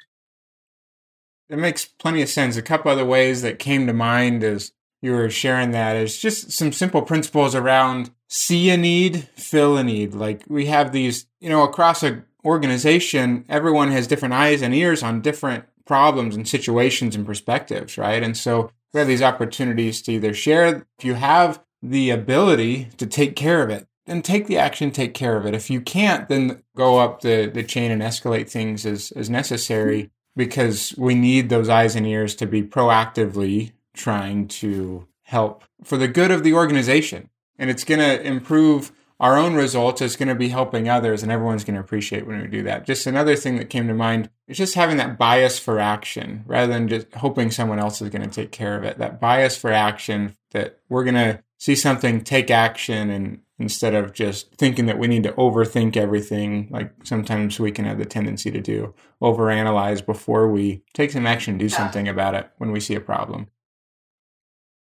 It 1.48 1.58
makes 1.58 1.84
plenty 1.84 2.22
of 2.22 2.28
sense. 2.28 2.56
A 2.56 2.62
couple 2.62 2.90
other 2.90 3.04
ways 3.04 3.42
that 3.42 3.58
came 3.58 3.86
to 3.86 3.92
mind 3.92 4.42
as 4.42 4.72
you 5.02 5.12
were 5.12 5.30
sharing 5.30 5.70
that 5.70 5.96
is 5.96 6.18
just 6.18 6.52
some 6.52 6.72
simple 6.72 7.02
principles 7.02 7.54
around 7.54 8.10
see 8.28 8.70
a 8.70 8.76
need, 8.76 9.28
fill 9.36 9.76
a 9.76 9.84
need. 9.84 10.14
Like 10.14 10.42
we 10.48 10.66
have 10.66 10.92
these, 10.92 11.26
you 11.40 11.48
know, 11.48 11.62
across 11.62 12.02
a 12.02 12.24
organization, 12.44 13.44
everyone 13.48 13.90
has 13.90 14.06
different 14.06 14.34
eyes 14.34 14.62
and 14.62 14.74
ears 14.74 15.02
on 15.02 15.20
different 15.20 15.64
problems 15.84 16.34
and 16.34 16.48
situations 16.48 17.14
and 17.14 17.26
perspectives, 17.26 17.98
right? 17.98 18.22
And 18.22 18.36
so 18.36 18.70
we 18.92 19.00
have 19.00 19.08
these 19.08 19.22
opportunities 19.22 20.00
to 20.02 20.12
either 20.12 20.32
share, 20.32 20.86
if 20.98 21.04
you 21.04 21.14
have 21.14 21.62
the 21.82 22.10
ability 22.10 22.88
to 22.96 23.06
take 23.06 23.36
care 23.36 23.62
of 23.62 23.70
it, 23.70 23.86
then 24.06 24.22
take 24.22 24.46
the 24.46 24.58
action, 24.58 24.90
take 24.90 25.14
care 25.14 25.36
of 25.36 25.44
it. 25.44 25.54
If 25.54 25.68
you 25.68 25.80
can't, 25.80 26.28
then 26.28 26.62
go 26.76 26.98
up 26.98 27.20
the, 27.20 27.50
the 27.52 27.64
chain 27.64 27.90
and 27.90 28.00
escalate 28.00 28.48
things 28.48 28.86
as, 28.86 29.10
as 29.12 29.28
necessary 29.28 30.10
because 30.36 30.94
we 30.96 31.14
need 31.14 31.48
those 31.48 31.68
eyes 31.68 31.96
and 31.96 32.06
ears 32.06 32.34
to 32.36 32.46
be 32.46 32.62
proactively 32.62 33.72
trying 33.94 34.46
to 34.46 35.06
help 35.22 35.64
for 35.82 35.96
the 35.96 36.08
good 36.08 36.30
of 36.30 36.44
the 36.44 36.52
organization. 36.52 37.30
And 37.58 37.70
it's 37.70 37.84
going 37.84 38.00
to 38.00 38.22
improve 38.22 38.92
our 39.18 39.38
own 39.38 39.54
results 39.54 40.02
It's 40.02 40.16
going 40.16 40.28
to 40.28 40.34
be 40.34 40.48
helping 40.48 40.88
others 40.88 41.22
and 41.22 41.32
everyone's 41.32 41.64
going 41.64 41.74
to 41.74 41.80
appreciate 41.80 42.26
when 42.26 42.40
we 42.40 42.48
do 42.48 42.62
that. 42.64 42.84
Just 42.84 43.06
another 43.06 43.34
thing 43.34 43.56
that 43.56 43.70
came 43.70 43.88
to 43.88 43.94
mind 43.94 44.28
is 44.46 44.58
just 44.58 44.74
having 44.74 44.98
that 44.98 45.16
bias 45.16 45.58
for 45.58 45.78
action 45.78 46.44
rather 46.46 46.72
than 46.72 46.88
just 46.88 47.12
hoping 47.14 47.50
someone 47.50 47.78
else 47.78 48.02
is 48.02 48.10
going 48.10 48.28
to 48.28 48.34
take 48.34 48.52
care 48.52 48.76
of 48.76 48.84
it. 48.84 48.98
That 48.98 49.20
bias 49.20 49.56
for 49.56 49.72
action 49.72 50.36
that 50.56 50.80
we're 50.88 51.04
going 51.04 51.14
to 51.14 51.42
see 51.58 51.74
something, 51.74 52.22
take 52.22 52.50
action 52.50 53.10
and 53.10 53.40
instead 53.58 53.94
of 53.94 54.12
just 54.12 54.54
thinking 54.56 54.86
that 54.86 54.98
we 54.98 55.06
need 55.06 55.22
to 55.22 55.32
overthink 55.32 55.96
everything 55.96 56.68
like 56.70 56.92
sometimes 57.04 57.58
we 57.58 57.72
can 57.72 57.86
have 57.86 57.98
the 57.98 58.04
tendency 58.04 58.50
to 58.50 58.60
do, 58.60 58.94
overanalyze 59.22 60.04
before 60.04 60.50
we 60.50 60.82
take 60.92 61.10
some 61.10 61.26
action, 61.26 61.56
do 61.56 61.68
something 61.68 62.06
about 62.08 62.34
it 62.34 62.50
when 62.58 62.70
we 62.70 62.80
see 62.80 62.94
a 62.94 63.00
problem. 63.00 63.46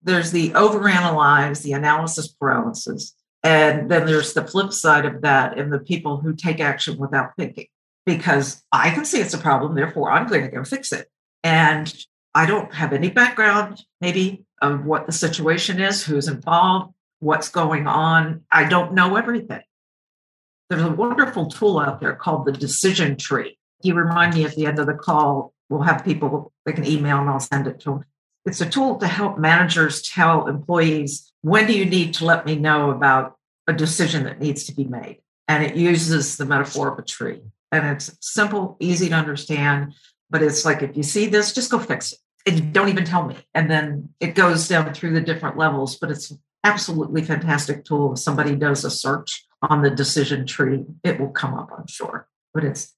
There's 0.02 0.32
the 0.32 0.50
overanalyze, 0.52 1.62
the 1.62 1.74
analysis 1.74 2.28
paralysis 2.28 3.16
and 3.44 3.92
then 3.92 4.06
there's 4.06 4.34
the 4.34 4.48
flip 4.48 4.72
side 4.72 5.06
of 5.06 5.22
that 5.22 5.58
and 5.58 5.72
the 5.72 5.80
people 5.80 6.18
who 6.18 6.34
take 6.34 6.60
action 6.60 6.98
without 6.98 7.36
thinking 7.38 7.68
because 8.06 8.64
I 8.72 8.90
can 8.90 9.06
see 9.06 9.20
it's 9.20 9.34
a 9.34 9.38
problem, 9.38 9.76
therefore 9.76 10.12
I'm 10.12 10.28
going 10.28 10.44
to 10.44 10.52
go 10.52 10.64
fix 10.64 10.92
it. 10.92 11.10
And 11.44 11.94
I 12.36 12.46
don't 12.46 12.74
have 12.74 12.94
any 12.94 13.10
background, 13.10 13.84
maybe, 14.02 14.46
of 14.62 14.86
what 14.86 15.06
the 15.06 15.12
situation 15.12 15.80
is, 15.80 16.04
who's 16.04 16.28
involved, 16.28 16.94
what's 17.20 17.50
going 17.50 17.88
on. 17.88 18.44
I 18.52 18.66
don't 18.66 18.94
know 18.94 19.16
everything. 19.16 19.62
There's 20.70 20.82
a 20.82 20.92
wonderful 20.92 21.48
tool 21.48 21.80
out 21.80 22.00
there 22.00 22.16
called 22.16 22.46
the 22.46 22.52
decision 22.52 23.18
tree. 23.18 23.58
You 23.84 23.94
remind 23.94 24.34
me 24.34 24.46
at 24.46 24.56
the 24.56 24.66
end 24.66 24.80
of 24.80 24.88
the 24.88 24.94
call, 24.94 25.54
we'll 25.70 25.82
have 25.82 26.04
people, 26.04 26.52
they 26.66 26.74
can 26.74 26.88
email 26.88 27.20
and 27.20 27.30
I'll 27.30 27.40
send 27.40 27.68
it 27.68 27.80
to 27.82 27.92
them. 27.92 28.06
It's 28.46 28.62
a 28.62 28.70
tool 28.70 28.98
to 28.98 29.08
help 29.08 29.38
managers 29.38 30.02
tell 30.02 30.48
employees 30.48 31.32
when 31.42 31.68
do 31.68 31.74
you 31.74 31.86
need 31.86 32.14
to 32.16 32.26
let 32.26 32.46
me 32.46 32.56
know 32.56 32.92
about 32.92 33.38
a 33.68 33.74
decision 33.74 34.24
that 34.24 34.40
needs 34.40 34.64
to 34.66 34.74
be 34.74 34.86
made? 34.86 35.20
And 35.48 35.64
it 35.64 35.76
uses 35.76 36.38
the 36.38 36.46
metaphor 36.46 36.92
of 36.92 37.00
a 37.00 37.04
tree. 37.04 37.42
And 37.72 37.86
it's 37.88 38.16
simple, 38.22 38.78
easy 38.80 39.10
to 39.10 39.16
understand, 39.16 39.94
but 40.30 40.42
it's 40.42 40.66
like 40.66 40.82
if 40.82 40.96
you 40.98 41.04
see 41.04 41.28
this, 41.28 41.54
just 41.54 41.72
go 41.72 41.80
fix 41.80 42.14
it. 42.14 42.20
And 42.46 42.74
don't 42.74 42.90
even 42.90 43.06
tell 43.06 43.26
me. 43.26 43.38
And 43.54 43.70
then 43.72 44.10
it 44.20 44.36
goes 44.36 44.68
down 44.68 44.94
through 44.94 45.14
the 45.14 45.22
different 45.22 45.58
levels, 45.58 45.96
but 45.98 46.12
it's 46.12 46.34
absolutely 46.64 47.22
fantastic 47.22 47.86
tool. 47.86 48.14
If 48.14 48.20
somebody 48.20 48.56
does 48.56 48.84
a 48.84 48.92
search 48.92 49.46
on 49.62 49.82
the 49.82 49.90
decision 49.90 50.46
tree, 50.46 50.86
it 51.04 51.20
will 51.20 51.30
come 51.30 51.54
up, 51.54 51.70
I'm 51.78 51.88
sure. 51.88 52.28
But 52.54 52.66
it's 52.66 52.94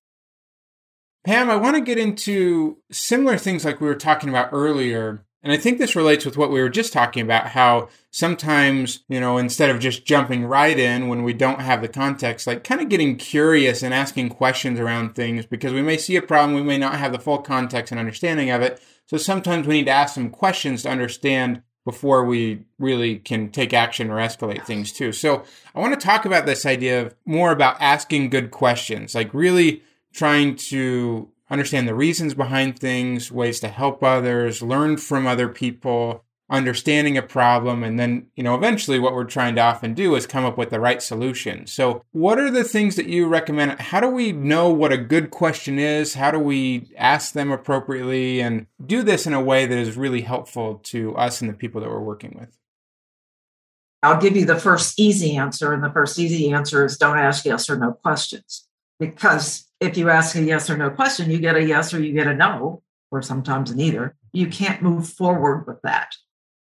Pam, 1.25 1.49
I 1.49 1.55
want 1.55 1.75
to 1.75 1.81
get 1.81 1.97
into 1.97 2.77
similar 2.91 3.37
things 3.37 3.65
like 3.65 3.81
we 3.81 3.87
were 3.87 3.95
talking 3.95 4.29
about 4.29 4.49
earlier 4.51 5.25
and 5.45 5.53
I 5.53 5.57
think 5.57 5.77
this 5.77 5.95
relates 5.95 6.25
with 6.25 6.37
what 6.37 6.49
we 6.49 6.59
were 6.59 6.69
just 6.69 6.91
talking 6.91 7.21
about 7.21 7.49
how 7.49 7.89
sometimes, 8.09 9.03
you 9.07 9.19
know, 9.19 9.37
instead 9.37 9.69
of 9.69 9.79
just 9.79 10.03
jumping 10.03 10.43
right 10.43 10.77
in 10.77 11.07
when 11.07 11.21
we 11.21 11.33
don't 11.33 11.61
have 11.61 11.83
the 11.83 11.87
context, 11.87 12.47
like 12.47 12.63
kind 12.63 12.81
of 12.81 12.89
getting 12.89 13.15
curious 13.15 13.83
and 13.83 13.93
asking 13.93 14.29
questions 14.29 14.79
around 14.79 15.13
things 15.13 15.45
because 15.45 15.71
we 15.71 15.83
may 15.83 15.97
see 15.97 16.15
a 16.15 16.21
problem, 16.23 16.55
we 16.55 16.63
may 16.63 16.79
not 16.79 16.95
have 16.95 17.11
the 17.11 17.19
full 17.19 17.37
context 17.37 17.91
and 17.91 17.99
understanding 17.99 18.49
of 18.49 18.63
it. 18.63 18.81
So 19.05 19.17
sometimes 19.17 19.67
we 19.67 19.75
need 19.75 19.85
to 19.85 19.91
ask 19.91 20.15
some 20.15 20.31
questions 20.31 20.81
to 20.81 20.89
understand 20.89 21.61
before 21.85 22.25
we 22.25 22.63
really 22.79 23.19
can 23.19 23.51
take 23.51 23.71
action 23.71 24.09
or 24.09 24.15
escalate 24.15 24.65
things 24.65 24.91
too. 24.91 25.11
So 25.11 25.43
I 25.75 25.79
want 25.79 25.93
to 25.93 26.03
talk 26.03 26.25
about 26.25 26.47
this 26.47 26.65
idea 26.65 27.05
of 27.05 27.15
more 27.23 27.51
about 27.51 27.79
asking 27.79 28.31
good 28.31 28.49
questions, 28.49 29.13
like 29.13 29.31
really 29.31 29.83
trying 30.11 30.55
to 30.55 31.29
understand 31.49 31.87
the 31.87 31.95
reasons 31.95 32.33
behind 32.33 32.79
things, 32.79 33.31
ways 33.31 33.59
to 33.59 33.67
help 33.67 34.03
others, 34.03 34.61
learn 34.61 34.97
from 34.97 35.27
other 35.27 35.47
people, 35.47 36.23
understanding 36.49 37.17
a 37.17 37.21
problem, 37.21 37.83
and 37.83 37.99
then, 37.99 38.27
you 38.35 38.43
know, 38.43 38.55
eventually 38.55 38.99
what 38.99 39.13
we're 39.13 39.23
trying 39.23 39.55
to 39.55 39.61
often 39.61 39.93
do 39.93 40.15
is 40.15 40.27
come 40.27 40.45
up 40.45 40.57
with 40.57 40.69
the 40.69 40.79
right 40.79 41.01
solution. 41.01 41.65
So, 41.65 42.03
what 42.11 42.39
are 42.39 42.51
the 42.51 42.63
things 42.63 42.95
that 42.95 43.07
you 43.07 43.27
recommend? 43.27 43.79
How 43.79 43.99
do 43.99 44.07
we 44.07 44.31
know 44.31 44.69
what 44.69 44.91
a 44.91 44.97
good 44.97 45.31
question 45.31 45.79
is? 45.79 46.15
How 46.15 46.31
do 46.31 46.39
we 46.39 46.91
ask 46.97 47.33
them 47.33 47.51
appropriately 47.51 48.41
and 48.41 48.67
do 48.83 49.03
this 49.03 49.25
in 49.25 49.33
a 49.33 49.41
way 49.41 49.65
that 49.65 49.77
is 49.77 49.97
really 49.97 50.21
helpful 50.21 50.75
to 50.85 51.15
us 51.15 51.41
and 51.41 51.49
the 51.49 51.55
people 51.55 51.81
that 51.81 51.89
we're 51.89 51.99
working 51.99 52.35
with? 52.39 52.57
I'll 54.03 54.21
give 54.21 54.35
you 54.35 54.45
the 54.45 54.59
first 54.59 54.99
easy 54.99 55.35
answer. 55.35 55.73
And 55.73 55.83
the 55.83 55.91
first 55.91 56.19
easy 56.19 56.51
answer 56.51 56.85
is 56.85 56.97
don't 56.97 57.17
ask 57.17 57.43
yes 57.43 57.69
or 57.71 57.77
no 57.77 57.93
questions 57.93 58.64
because 58.99 59.69
if 59.79 59.97
you 59.97 60.09
ask 60.09 60.35
a 60.35 60.41
yes 60.41 60.69
or 60.69 60.77
no 60.77 60.89
question, 60.89 61.29
you 61.29 61.39
get 61.39 61.55
a 61.55 61.63
yes 61.63 61.93
or 61.93 62.01
you 62.01 62.13
get 62.13 62.27
a 62.27 62.33
no, 62.33 62.81
or 63.11 63.21
sometimes 63.21 63.75
neither. 63.75 64.15
You 64.33 64.47
can't 64.47 64.81
move 64.81 65.09
forward 65.09 65.65
with 65.67 65.81
that. 65.83 66.15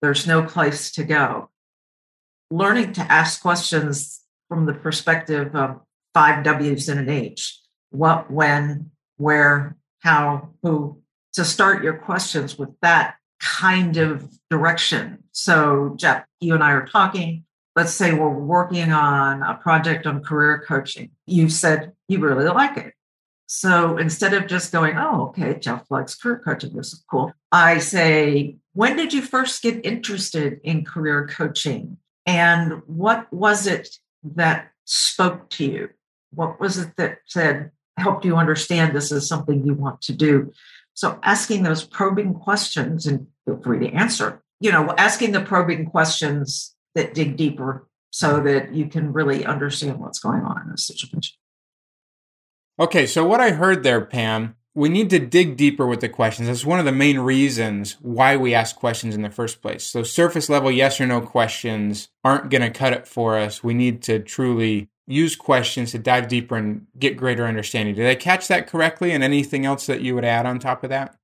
There's 0.02 0.26
no 0.26 0.42
place 0.42 0.90
to 0.92 1.04
go. 1.04 1.50
Learning 2.50 2.92
to 2.94 3.02
ask 3.02 3.42
questions 3.42 4.20
from 4.48 4.66
the 4.66 4.74
perspective 4.74 5.54
of 5.54 5.80
five 6.14 6.42
W's 6.42 6.88
and 6.88 7.00
an 7.00 7.08
H 7.08 7.60
what, 7.90 8.30
when, 8.30 8.90
where, 9.16 9.76
how, 10.00 10.50
who 10.62 11.00
to 11.34 11.44
start 11.44 11.84
your 11.84 11.96
questions 11.96 12.58
with 12.58 12.70
that 12.82 13.16
kind 13.40 13.96
of 13.96 14.28
direction. 14.48 15.22
So, 15.32 15.94
Jeff, 15.96 16.24
you 16.40 16.54
and 16.54 16.62
I 16.62 16.72
are 16.72 16.86
talking. 16.86 17.44
Let's 17.76 17.92
say 17.92 18.12
we're 18.12 18.28
working 18.30 18.92
on 18.92 19.42
a 19.42 19.54
project 19.54 20.06
on 20.06 20.22
career 20.22 20.64
coaching. 20.66 21.10
You 21.26 21.48
said 21.48 21.92
you 22.08 22.18
really 22.18 22.46
like 22.46 22.76
it. 22.76 22.94
So 23.46 23.96
instead 23.96 24.32
of 24.32 24.46
just 24.46 24.70
going, 24.70 24.96
oh, 24.96 25.28
okay, 25.28 25.58
Jeff 25.58 25.90
likes 25.90 26.14
career 26.14 26.40
coaching, 26.44 26.76
this 26.76 26.92
is 26.92 27.04
cool, 27.10 27.32
I 27.50 27.78
say, 27.78 28.56
when 28.74 28.96
did 28.96 29.12
you 29.12 29.22
first 29.22 29.60
get 29.62 29.84
interested 29.84 30.60
in 30.62 30.84
career 30.84 31.26
coaching? 31.26 31.96
And 32.26 32.82
what 32.86 33.32
was 33.32 33.66
it 33.66 33.88
that 34.22 34.70
spoke 34.84 35.50
to 35.50 35.64
you? 35.64 35.88
What 36.32 36.60
was 36.60 36.78
it 36.78 36.94
that 36.96 37.18
said, 37.26 37.72
helped 37.96 38.24
you 38.24 38.36
understand 38.36 38.94
this 38.94 39.10
is 39.10 39.26
something 39.26 39.66
you 39.66 39.74
want 39.74 40.00
to 40.02 40.12
do? 40.12 40.52
So 40.94 41.18
asking 41.24 41.64
those 41.64 41.84
probing 41.84 42.34
questions 42.34 43.06
and 43.06 43.26
feel 43.46 43.60
free 43.60 43.80
to 43.80 43.92
answer, 43.92 44.42
you 44.60 44.70
know, 44.70 44.94
asking 44.96 45.32
the 45.32 45.40
probing 45.40 45.86
questions 45.86 46.76
that 46.94 47.14
dig 47.14 47.36
deeper 47.36 47.88
so 48.10 48.40
that 48.40 48.74
you 48.74 48.86
can 48.86 49.12
really 49.12 49.44
understand 49.44 49.98
what's 50.00 50.18
going 50.18 50.42
on 50.42 50.62
in 50.66 50.72
a 50.72 50.78
situation. 50.78 51.36
Okay, 52.78 53.06
so 53.06 53.26
what 53.26 53.40
I 53.40 53.50
heard 53.50 53.82
there, 53.82 54.00
Pam, 54.00 54.56
we 54.74 54.88
need 54.88 55.10
to 55.10 55.18
dig 55.18 55.56
deeper 55.56 55.86
with 55.86 56.00
the 56.00 56.08
questions. 56.08 56.48
That's 56.48 56.64
one 56.64 56.78
of 56.78 56.84
the 56.84 56.92
main 56.92 57.18
reasons 57.18 57.96
why 58.00 58.36
we 58.36 58.54
ask 58.54 58.76
questions 58.76 59.14
in 59.14 59.22
the 59.22 59.30
first 59.30 59.60
place. 59.60 59.84
So, 59.84 60.02
surface 60.02 60.48
level 60.48 60.70
yes 60.70 61.00
or 61.00 61.06
no 61.06 61.20
questions 61.20 62.08
aren't 62.24 62.50
going 62.50 62.62
to 62.62 62.70
cut 62.70 62.92
it 62.92 63.06
for 63.06 63.36
us. 63.36 63.62
We 63.62 63.74
need 63.74 64.02
to 64.04 64.20
truly 64.20 64.88
use 65.06 65.34
questions 65.34 65.90
to 65.90 65.98
dive 65.98 66.28
deeper 66.28 66.56
and 66.56 66.86
get 66.98 67.16
greater 67.16 67.44
understanding. 67.44 67.96
Did 67.96 68.06
I 68.06 68.14
catch 68.14 68.46
that 68.48 68.68
correctly? 68.68 69.10
And 69.10 69.24
anything 69.24 69.66
else 69.66 69.86
that 69.86 70.02
you 70.02 70.14
would 70.14 70.24
add 70.24 70.46
on 70.46 70.58
top 70.58 70.84
of 70.84 70.90
that? 70.90 71.16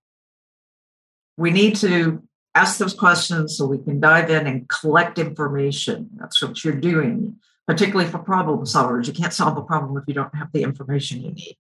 We 1.39 1.51
need 1.51 1.77
to 1.77 2.23
ask 2.57 2.79
those 2.79 2.95
questions 2.95 3.57
so 3.57 3.67
we 3.67 3.79
can 3.79 4.01
dive 4.01 4.31
in 4.31 4.47
and 4.47 4.69
collect 4.69 5.19
information. 5.19 6.11
That's 6.19 6.43
what 6.43 6.65
you're 6.65 6.75
doing 6.75 7.37
particularly 7.67 8.11
for 8.11 8.19
problem 8.19 8.61
solvers. 8.61 9.07
You 9.07 9.13
can't 9.13 9.33
solve 9.33 9.57
a 9.57 9.63
problem 9.63 9.97
if 9.97 10.05
you 10.07 10.15
don't 10.15 10.35
have 10.35 10.53
the 10.53 10.63
information 10.63 11.23
you 11.23 11.33
need. 11.33 11.57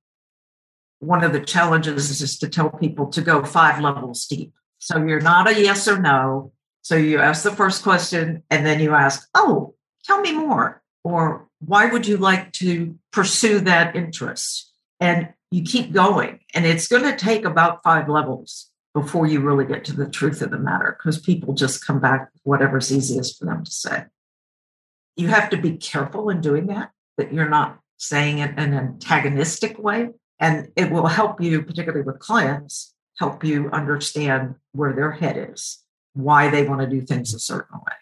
One 1.00 1.24
of 1.24 1.32
the 1.32 1.40
challenges 1.40 2.22
is 2.22 2.38
to 2.38 2.48
tell 2.48 2.70
people 2.70 3.08
to 3.08 3.20
go 3.20 3.44
five 3.44 3.80
levels 3.80 4.26
deep. 4.26 4.52
So 4.78 5.04
you're 5.04 5.20
not 5.20 5.48
a 5.48 5.60
yes 5.60 5.88
or 5.88 6.00
no. 6.00 6.52
So 6.82 6.94
you 6.96 7.18
ask 7.18 7.42
the 7.42 7.52
first 7.52 7.82
question 7.82 8.44
and 8.50 8.64
then 8.64 8.80
you 8.80 8.94
ask, 8.94 9.28
oh, 9.34 9.74
tell 10.04 10.20
me 10.20 10.32
more. 10.32 10.82
Or 11.02 11.48
why 11.58 11.86
would 11.86 12.06
you 12.06 12.16
like 12.16 12.52
to 12.54 12.96
pursue 13.12 13.60
that 13.60 13.96
interest? 13.96 14.72
And 15.00 15.28
you 15.50 15.64
keep 15.64 15.92
going. 15.92 16.40
And 16.54 16.64
it's 16.64 16.88
going 16.88 17.02
to 17.02 17.16
take 17.16 17.44
about 17.44 17.82
five 17.82 18.08
levels 18.08 18.70
before 18.96 19.26
you 19.26 19.40
really 19.40 19.66
get 19.66 19.84
to 19.84 19.92
the 19.92 20.08
truth 20.08 20.40
of 20.40 20.50
the 20.50 20.58
matter 20.58 20.96
because 20.98 21.20
people 21.20 21.52
just 21.52 21.86
come 21.86 22.00
back 22.00 22.30
whatever's 22.44 22.90
easiest 22.90 23.38
for 23.38 23.44
them 23.44 23.62
to 23.62 23.70
say. 23.70 24.04
You 25.16 25.28
have 25.28 25.50
to 25.50 25.58
be 25.58 25.76
careful 25.76 26.30
in 26.30 26.40
doing 26.40 26.68
that, 26.68 26.92
that 27.18 27.30
you're 27.30 27.46
not 27.50 27.78
saying 27.98 28.38
it 28.38 28.52
in 28.52 28.58
an 28.58 28.74
antagonistic 28.74 29.78
way. 29.78 30.12
And 30.40 30.68
it 30.76 30.90
will 30.90 31.08
help 31.08 31.42
you, 31.42 31.60
particularly 31.60 32.06
with 32.06 32.20
clients, 32.20 32.94
help 33.18 33.44
you 33.44 33.68
understand 33.70 34.54
where 34.72 34.94
their 34.94 35.12
head 35.12 35.50
is, 35.50 35.82
why 36.14 36.48
they 36.48 36.66
want 36.66 36.80
to 36.80 36.86
do 36.86 37.02
things 37.02 37.34
a 37.34 37.38
certain 37.38 37.76
way. 37.76 37.92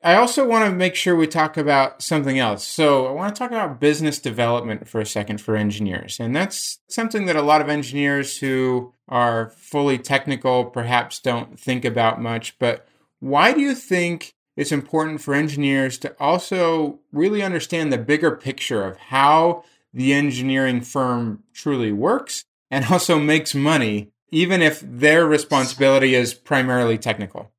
I 0.00 0.14
also 0.14 0.46
want 0.46 0.64
to 0.64 0.76
make 0.76 0.94
sure 0.94 1.16
we 1.16 1.26
talk 1.26 1.56
about 1.56 2.02
something 2.02 2.38
else. 2.38 2.66
So, 2.66 3.06
I 3.06 3.10
want 3.10 3.34
to 3.34 3.38
talk 3.38 3.50
about 3.50 3.80
business 3.80 4.20
development 4.20 4.88
for 4.88 5.00
a 5.00 5.06
second 5.06 5.40
for 5.40 5.56
engineers. 5.56 6.20
And 6.20 6.36
that's 6.36 6.78
something 6.88 7.26
that 7.26 7.34
a 7.34 7.42
lot 7.42 7.60
of 7.60 7.68
engineers 7.68 8.38
who 8.38 8.92
are 9.08 9.50
fully 9.50 9.98
technical 9.98 10.66
perhaps 10.66 11.18
don't 11.18 11.58
think 11.58 11.84
about 11.84 12.22
much. 12.22 12.58
But 12.60 12.86
why 13.18 13.52
do 13.52 13.60
you 13.60 13.74
think 13.74 14.34
it's 14.56 14.70
important 14.70 15.20
for 15.20 15.34
engineers 15.34 15.98
to 15.98 16.14
also 16.20 17.00
really 17.12 17.42
understand 17.42 17.92
the 17.92 17.98
bigger 17.98 18.36
picture 18.36 18.84
of 18.84 18.96
how 18.96 19.64
the 19.92 20.12
engineering 20.12 20.80
firm 20.80 21.42
truly 21.52 21.90
works 21.90 22.44
and 22.70 22.84
also 22.90 23.18
makes 23.18 23.52
money, 23.52 24.10
even 24.30 24.62
if 24.62 24.80
their 24.80 25.26
responsibility 25.26 26.14
is 26.14 26.34
primarily 26.34 26.98
technical? 26.98 27.50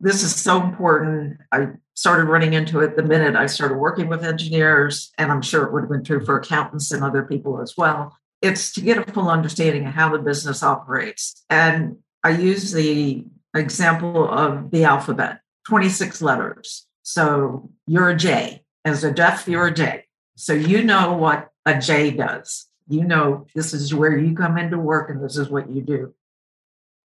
This 0.00 0.22
is 0.22 0.34
so 0.34 0.62
important. 0.62 1.38
I 1.52 1.68
started 1.94 2.24
running 2.24 2.52
into 2.52 2.80
it 2.80 2.96
the 2.96 3.02
minute 3.02 3.34
I 3.34 3.46
started 3.46 3.78
working 3.78 4.08
with 4.08 4.24
engineers, 4.24 5.10
and 5.18 5.32
I'm 5.32 5.42
sure 5.42 5.64
it 5.64 5.72
would 5.72 5.82
have 5.82 5.90
been 5.90 6.04
true 6.04 6.24
for 6.24 6.38
accountants 6.38 6.92
and 6.92 7.02
other 7.02 7.22
people 7.22 7.60
as 7.60 7.74
well. 7.76 8.16
It's 8.40 8.72
to 8.74 8.80
get 8.80 8.98
a 8.98 9.12
full 9.12 9.28
understanding 9.28 9.86
of 9.86 9.94
how 9.94 10.12
the 10.12 10.22
business 10.22 10.62
operates. 10.62 11.44
And 11.50 11.96
I 12.22 12.30
use 12.30 12.70
the 12.72 13.24
example 13.54 14.28
of 14.28 14.70
the 14.70 14.84
alphabet 14.84 15.40
26 15.66 16.22
letters. 16.22 16.86
So 17.02 17.70
you're 17.86 18.10
a 18.10 18.16
J. 18.16 18.62
As 18.84 19.02
a 19.02 19.12
deaf, 19.12 19.48
you're 19.48 19.66
a 19.66 19.74
J. 19.74 20.04
So 20.36 20.52
you 20.52 20.84
know 20.84 21.14
what 21.14 21.48
a 21.66 21.80
J 21.80 22.12
does. 22.12 22.68
You 22.88 23.04
know 23.04 23.46
this 23.54 23.74
is 23.74 23.92
where 23.92 24.16
you 24.16 24.34
come 24.34 24.56
into 24.56 24.78
work 24.78 25.10
and 25.10 25.22
this 25.22 25.36
is 25.36 25.48
what 25.48 25.68
you 25.70 25.82
do. 25.82 26.14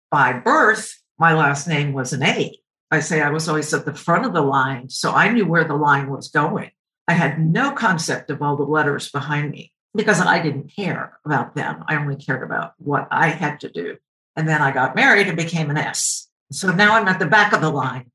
By 0.10 0.34
birth, 0.34 1.00
my 1.20 1.34
last 1.34 1.68
name 1.68 1.94
was 1.94 2.12
an 2.12 2.24
A. 2.24 2.60
I 2.92 3.02
say 3.02 3.22
I 3.22 3.30
was 3.30 3.48
always 3.48 3.74
at 3.74 3.86
the 3.86 3.94
front 3.94 4.26
of 4.26 4.34
the 4.34 4.42
line, 4.42 4.90
so 4.90 5.12
I 5.12 5.30
knew 5.30 5.46
where 5.46 5.64
the 5.64 5.76
line 5.76 6.10
was 6.10 6.30
going. 6.30 6.72
I 7.08 7.14
had 7.14 7.40
no 7.40 7.72
concept 7.72 8.30
of 8.30 8.42
all 8.42 8.56
the 8.56 8.64
letters 8.64 9.12
behind 9.12 9.52
me 9.52 9.74
because 9.96 10.22
I 10.22 10.42
didn't 10.42 10.74
care 10.76 11.18
about 11.26 11.56
them. 11.56 11.84
I 11.88 11.96
only 11.96 12.16
cared 12.16 12.44
about 12.44 12.74
what 12.78 13.08
I 13.12 13.30
had 13.30 13.60
to 13.62 13.70
do. 13.70 13.98
And 14.36 14.48
then 14.48 14.62
I 14.62 14.72
got 14.72 14.96
married 14.96 15.28
and 15.28 15.36
became 15.36 15.70
an 15.70 15.78
S. 15.78 16.28
So 16.52 16.72
now 16.72 16.96
I'm 16.96 17.08
at 17.08 17.20
the 17.20 17.26
back 17.26 17.54
of 17.54 17.62
the 17.62 17.70
line. 17.70 18.12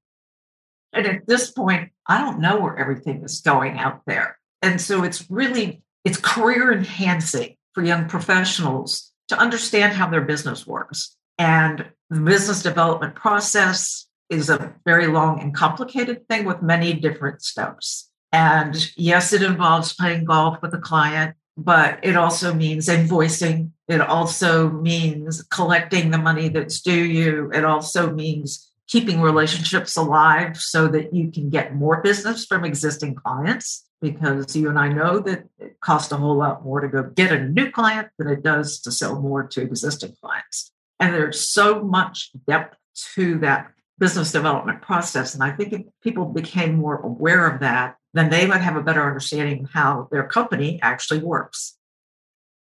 And 0.92 1.06
at 1.06 1.26
this 1.26 1.50
point, 1.50 1.90
I 2.06 2.18
don't 2.18 2.40
know 2.40 2.60
where 2.60 2.78
everything 2.78 3.22
is 3.22 3.40
going 3.40 3.78
out 3.78 4.02
there. 4.06 4.38
And 4.62 4.80
so 4.80 5.02
it's 5.02 5.28
really 5.30 5.82
it's 6.04 6.18
career 6.18 6.72
enhancing 6.72 7.56
for 7.72 7.82
young 7.82 8.08
professionals 8.08 9.10
to 9.28 9.38
understand 9.38 9.94
how 9.94 10.08
their 10.08 10.20
business 10.20 10.66
works. 10.66 11.16
And 11.38 11.86
the 12.10 12.20
business 12.20 12.62
development 12.62 13.16
process, 13.16 14.06
is 14.30 14.50
a 14.50 14.74
very 14.84 15.06
long 15.06 15.40
and 15.40 15.54
complicated 15.54 16.26
thing 16.28 16.44
with 16.44 16.62
many 16.62 16.94
different 16.94 17.42
steps. 17.42 18.10
And 18.32 18.90
yes, 18.96 19.32
it 19.32 19.42
involves 19.42 19.94
playing 19.94 20.24
golf 20.24 20.58
with 20.60 20.74
a 20.74 20.78
client, 20.78 21.36
but 21.56 22.00
it 22.02 22.16
also 22.16 22.52
means 22.52 22.88
invoicing. 22.88 23.70
It 23.86 24.00
also 24.00 24.70
means 24.70 25.42
collecting 25.44 26.10
the 26.10 26.18
money 26.18 26.48
that's 26.48 26.80
due 26.80 27.04
you. 27.04 27.50
It 27.52 27.64
also 27.64 28.12
means 28.12 28.72
keeping 28.88 29.20
relationships 29.20 29.96
alive 29.96 30.56
so 30.56 30.88
that 30.88 31.14
you 31.14 31.30
can 31.30 31.48
get 31.48 31.74
more 31.74 32.02
business 32.02 32.44
from 32.44 32.64
existing 32.64 33.14
clients 33.14 33.86
because 34.00 34.54
you 34.54 34.68
and 34.68 34.78
I 34.78 34.88
know 34.88 35.20
that 35.20 35.44
it 35.58 35.80
costs 35.80 36.12
a 36.12 36.16
whole 36.16 36.36
lot 36.36 36.62
more 36.62 36.80
to 36.80 36.88
go 36.88 37.04
get 37.04 37.32
a 37.32 37.48
new 37.48 37.70
client 37.70 38.08
than 38.18 38.28
it 38.28 38.42
does 38.42 38.80
to 38.80 38.92
sell 38.92 39.20
more 39.20 39.44
to 39.44 39.62
existing 39.62 40.14
clients. 40.20 40.72
And 41.00 41.14
there's 41.14 41.40
so 41.40 41.82
much 41.82 42.30
depth 42.46 42.76
to 43.14 43.38
that 43.38 43.70
business 43.98 44.32
development 44.32 44.82
process. 44.82 45.34
And 45.34 45.42
I 45.42 45.52
think 45.52 45.72
if 45.72 45.82
people 46.02 46.26
became 46.26 46.76
more 46.76 47.00
aware 47.00 47.46
of 47.46 47.60
that, 47.60 47.96
then 48.12 48.30
they 48.30 48.46
would 48.46 48.60
have 48.60 48.76
a 48.76 48.82
better 48.82 49.06
understanding 49.06 49.64
of 49.64 49.70
how 49.70 50.08
their 50.10 50.26
company 50.26 50.80
actually 50.82 51.20
works. 51.20 51.76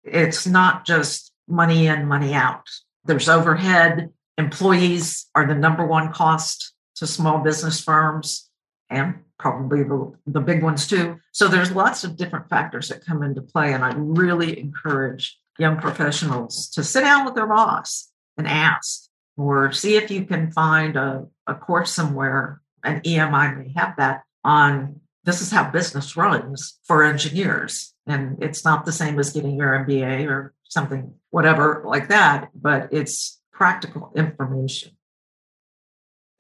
It's 0.04 0.48
not 0.48 0.86
just 0.86 1.32
money 1.48 1.88
in, 1.88 2.06
money 2.06 2.34
out. 2.34 2.64
There's 3.06 3.30
overhead. 3.30 4.12
Employees 4.38 5.28
are 5.36 5.48
the 5.48 5.56
number 5.56 5.86
one 5.86 6.12
cost 6.12 6.74
to 6.96 7.08
small 7.08 7.40
business 7.40 7.82
firms 7.82 8.50
and 8.90 9.20
probably 9.38 9.84
the, 9.84 10.14
the 10.26 10.40
big 10.40 10.64
ones 10.64 10.88
too. 10.88 11.18
So 11.32 11.48
there's 11.48 11.72
lots 11.72 12.04
of 12.04 12.18
different 12.18 12.50
factors 12.50 12.90
that 12.90 13.06
come 13.06 13.24
into 13.24 13.42
play. 13.42 13.74
And 13.74 13.84
I 13.84 13.94
really 13.96 14.60
encourage 14.60 15.38
young 15.60 15.78
professionals 15.78 16.70
to 16.70 16.84
sit 16.84 17.02
down 17.02 17.26
with 17.26 17.36
their 17.36 17.48
boss 17.48 18.10
and 18.38 18.48
ask, 18.48 19.07
or 19.38 19.72
see 19.72 19.96
if 19.96 20.12
you 20.12 20.26
can 20.26 20.52
find 20.52 20.96
a, 20.96 21.28
a 21.46 21.56
course 21.56 21.94
somewhere, 21.94 22.62
an 22.84 23.02
EMI 23.02 23.58
may 23.58 23.72
have 23.76 23.96
that 23.98 24.24
on 24.44 25.00
this 25.24 25.42
is 25.42 25.52
how 25.52 25.70
business 25.70 26.16
runs 26.16 26.80
for 26.86 27.04
engineers. 27.04 27.94
And 28.08 28.42
it's 28.42 28.64
not 28.64 28.86
the 28.86 28.94
same 28.94 29.20
as 29.20 29.34
getting 29.34 29.58
your 29.58 29.86
MBA 29.86 30.26
or 30.28 30.54
something, 30.64 31.14
whatever 31.32 31.84
like 31.86 32.08
that, 32.08 32.50
but 32.56 32.88
it's 32.92 33.42
practical 33.52 34.14
information. 34.16 34.97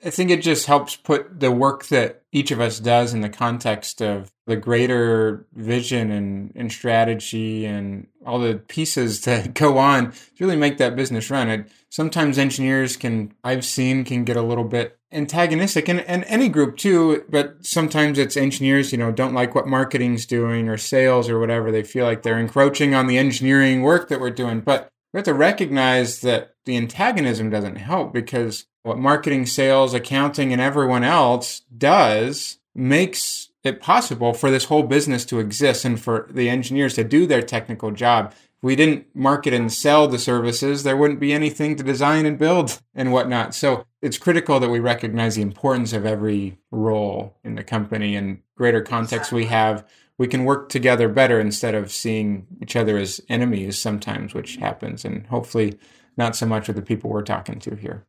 I 0.05 0.11
think 0.11 0.29
it 0.29 0.41
just 0.41 0.67
helps 0.67 0.95
put 0.95 1.39
the 1.39 1.51
work 1.51 1.87
that 1.87 2.21
each 2.31 2.51
of 2.51 2.61
us 2.61 2.79
does 2.79 3.13
in 3.13 3.21
the 3.21 3.29
context 3.29 4.01
of 4.01 4.31
the 4.45 4.55
greater 4.55 5.47
vision 5.53 6.11
and, 6.11 6.51
and 6.55 6.71
strategy 6.71 7.65
and 7.65 8.07
all 8.25 8.39
the 8.39 8.55
pieces 8.55 9.21
that 9.25 9.53
go 9.53 9.77
on 9.77 10.11
to 10.11 10.17
really 10.39 10.55
make 10.55 10.77
that 10.77 10.95
business 10.95 11.31
run. 11.31 11.49
It, 11.49 11.71
sometimes 11.89 12.37
engineers 12.37 12.95
can, 12.95 13.33
I've 13.43 13.65
seen, 13.65 14.03
can 14.03 14.23
get 14.23 14.37
a 14.37 14.41
little 14.41 14.63
bit 14.63 14.99
antagonistic 15.11 15.87
and, 15.87 16.01
and 16.01 16.25
any 16.25 16.49
group 16.49 16.77
too, 16.77 17.23
but 17.29 17.65
sometimes 17.65 18.19
it's 18.19 18.37
engineers, 18.37 18.91
you 18.91 18.97
know, 18.97 19.11
don't 19.11 19.33
like 19.33 19.55
what 19.55 19.67
marketing's 19.67 20.25
doing 20.25 20.67
or 20.67 20.77
sales 20.77 21.29
or 21.29 21.39
whatever. 21.39 21.71
They 21.71 21.83
feel 21.83 22.05
like 22.05 22.23
they're 22.23 22.39
encroaching 22.39 22.93
on 22.93 23.07
the 23.07 23.17
engineering 23.17 23.81
work 23.81 24.09
that 24.09 24.19
we're 24.19 24.29
doing. 24.29 24.59
But 24.61 24.91
we 25.17 25.21
have 25.21 25.25
to 25.25 25.33
recognize 25.33 26.21
that 26.21 26.53
the 26.65 26.77
antagonism 26.77 27.49
doesn't 27.49 27.77
help 27.77 28.13
because 28.13 28.67
what 28.83 28.99
marketing, 28.99 29.47
sales, 29.47 29.95
accounting, 29.95 30.53
and 30.53 30.61
everyone 30.61 31.03
else 31.03 31.61
does 31.75 32.59
makes 32.75 33.49
it 33.63 33.81
possible 33.81 34.31
for 34.31 34.51
this 34.51 34.65
whole 34.65 34.83
business 34.83 35.25
to 35.25 35.39
exist 35.39 35.85
and 35.85 35.99
for 35.99 36.27
the 36.29 36.47
engineers 36.51 36.93
to 36.93 37.03
do 37.03 37.25
their 37.25 37.41
technical 37.41 37.89
job. 37.89 38.31
If 38.31 38.61
we 38.61 38.75
didn't 38.75 39.07
market 39.15 39.55
and 39.55 39.73
sell 39.73 40.07
the 40.07 40.19
services, 40.19 40.83
there 40.83 40.95
wouldn't 40.95 41.19
be 41.19 41.33
anything 41.33 41.75
to 41.77 41.83
design 41.83 42.27
and 42.27 42.37
build 42.37 42.79
and 42.93 43.11
whatnot. 43.11 43.55
So 43.55 43.87
it's 44.03 44.19
critical 44.19 44.59
that 44.59 44.69
we 44.69 44.79
recognize 44.79 45.33
the 45.33 45.41
importance 45.41 45.93
of 45.93 46.05
every 46.05 46.59
role 46.69 47.35
in 47.43 47.55
the 47.55 47.63
company 47.63 48.15
and 48.15 48.43
greater 48.55 48.83
context 48.83 49.31
we 49.31 49.45
have. 49.45 49.83
We 50.17 50.27
can 50.27 50.45
work 50.45 50.69
together 50.69 51.09
better 51.09 51.39
instead 51.39 51.75
of 51.75 51.91
seeing 51.91 52.47
each 52.61 52.75
other 52.75 52.97
as 52.97 53.21
enemies 53.29 53.79
sometimes, 53.79 54.33
which 54.33 54.55
happens, 54.55 55.05
and 55.05 55.27
hopefully 55.27 55.77
not 56.17 56.35
so 56.35 56.45
much 56.45 56.67
with 56.67 56.75
the 56.75 56.81
people 56.81 57.09
we're 57.09 57.21
talking 57.21 57.59
to 57.59 57.75
here. 57.75 58.05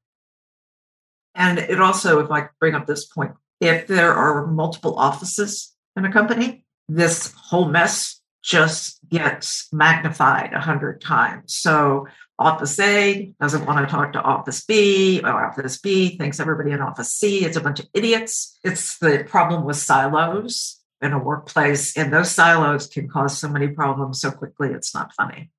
And 1.34 1.58
it 1.58 1.80
also, 1.80 2.18
if 2.20 2.30
I 2.30 2.48
bring 2.58 2.74
up 2.74 2.86
this 2.86 3.06
point, 3.06 3.32
if 3.60 3.86
there 3.86 4.14
are 4.14 4.46
multiple 4.46 4.98
offices 4.98 5.74
in 5.96 6.04
a 6.04 6.12
company, 6.12 6.64
this 6.88 7.32
whole 7.36 7.68
mess 7.68 8.20
just 8.42 9.00
gets 9.08 9.68
magnified 9.72 10.52
a 10.52 10.60
hundred 10.60 11.00
times. 11.00 11.54
So 11.56 12.06
Office 12.38 12.78
A 12.78 13.32
doesn't 13.40 13.66
want 13.66 13.86
to 13.86 13.92
talk 13.92 14.12
to 14.12 14.22
Office 14.22 14.64
B, 14.64 15.20
or 15.22 15.44
Office 15.44 15.78
B 15.78 16.16
thinks 16.16 16.40
everybody 16.40 16.70
in 16.70 16.80
Office 16.80 17.12
C 17.12 17.44
is 17.44 17.56
a 17.56 17.60
bunch 17.60 17.80
of 17.80 17.88
idiots. 17.92 18.58
It's 18.64 18.98
the 18.98 19.24
problem 19.28 19.64
with 19.64 19.76
silos 19.76 20.80
in 21.00 21.12
a 21.12 21.18
workplace, 21.18 21.96
and 21.96 22.12
those 22.12 22.30
silos 22.30 22.86
can 22.86 23.08
cause 23.08 23.38
so 23.38 23.48
many 23.48 23.68
problems 23.68 24.20
so 24.20 24.30
quickly, 24.30 24.70
it's 24.70 24.94
not 24.94 25.14
funny. 25.14 25.50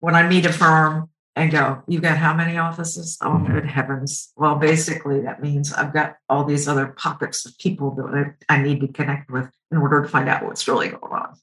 When 0.00 0.14
I 0.14 0.26
meet 0.28 0.46
a 0.46 0.52
firm 0.52 1.10
and 1.36 1.50
go, 1.50 1.82
You 1.86 2.00
got 2.00 2.18
how 2.18 2.34
many 2.34 2.56
offices? 2.56 3.18
Oh, 3.22 3.30
mm-hmm. 3.30 3.52
good 3.52 3.66
heavens. 3.66 4.32
Well, 4.36 4.56
basically, 4.56 5.20
that 5.22 5.42
means 5.42 5.72
I've 5.72 5.92
got 5.92 6.16
all 6.28 6.44
these 6.44 6.68
other 6.68 6.86
pockets 6.86 7.46
of 7.46 7.56
people 7.58 7.92
that 7.92 8.34
I 8.48 8.62
need 8.62 8.80
to 8.80 8.88
connect 8.88 9.30
with 9.30 9.50
in 9.70 9.78
order 9.78 10.02
to 10.02 10.08
find 10.08 10.28
out 10.28 10.44
what's 10.44 10.66
really 10.66 10.88
going 10.88 11.12
on. 11.12 11.36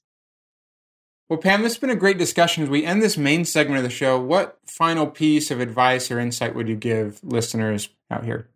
Well, 1.28 1.40
Pam, 1.40 1.62
this 1.62 1.74
has 1.74 1.80
been 1.80 1.90
a 1.90 1.96
great 1.96 2.18
discussion. 2.18 2.62
As 2.62 2.70
we 2.70 2.84
end 2.84 3.02
this 3.02 3.16
main 3.16 3.44
segment 3.44 3.78
of 3.78 3.82
the 3.82 3.90
show, 3.90 4.20
what 4.20 4.58
final 4.64 5.08
piece 5.08 5.50
of 5.50 5.58
advice 5.58 6.10
or 6.10 6.20
insight 6.20 6.54
would 6.54 6.68
you 6.68 6.76
give 6.76 7.18
listeners 7.24 7.88
out 8.10 8.24
here? 8.24 8.48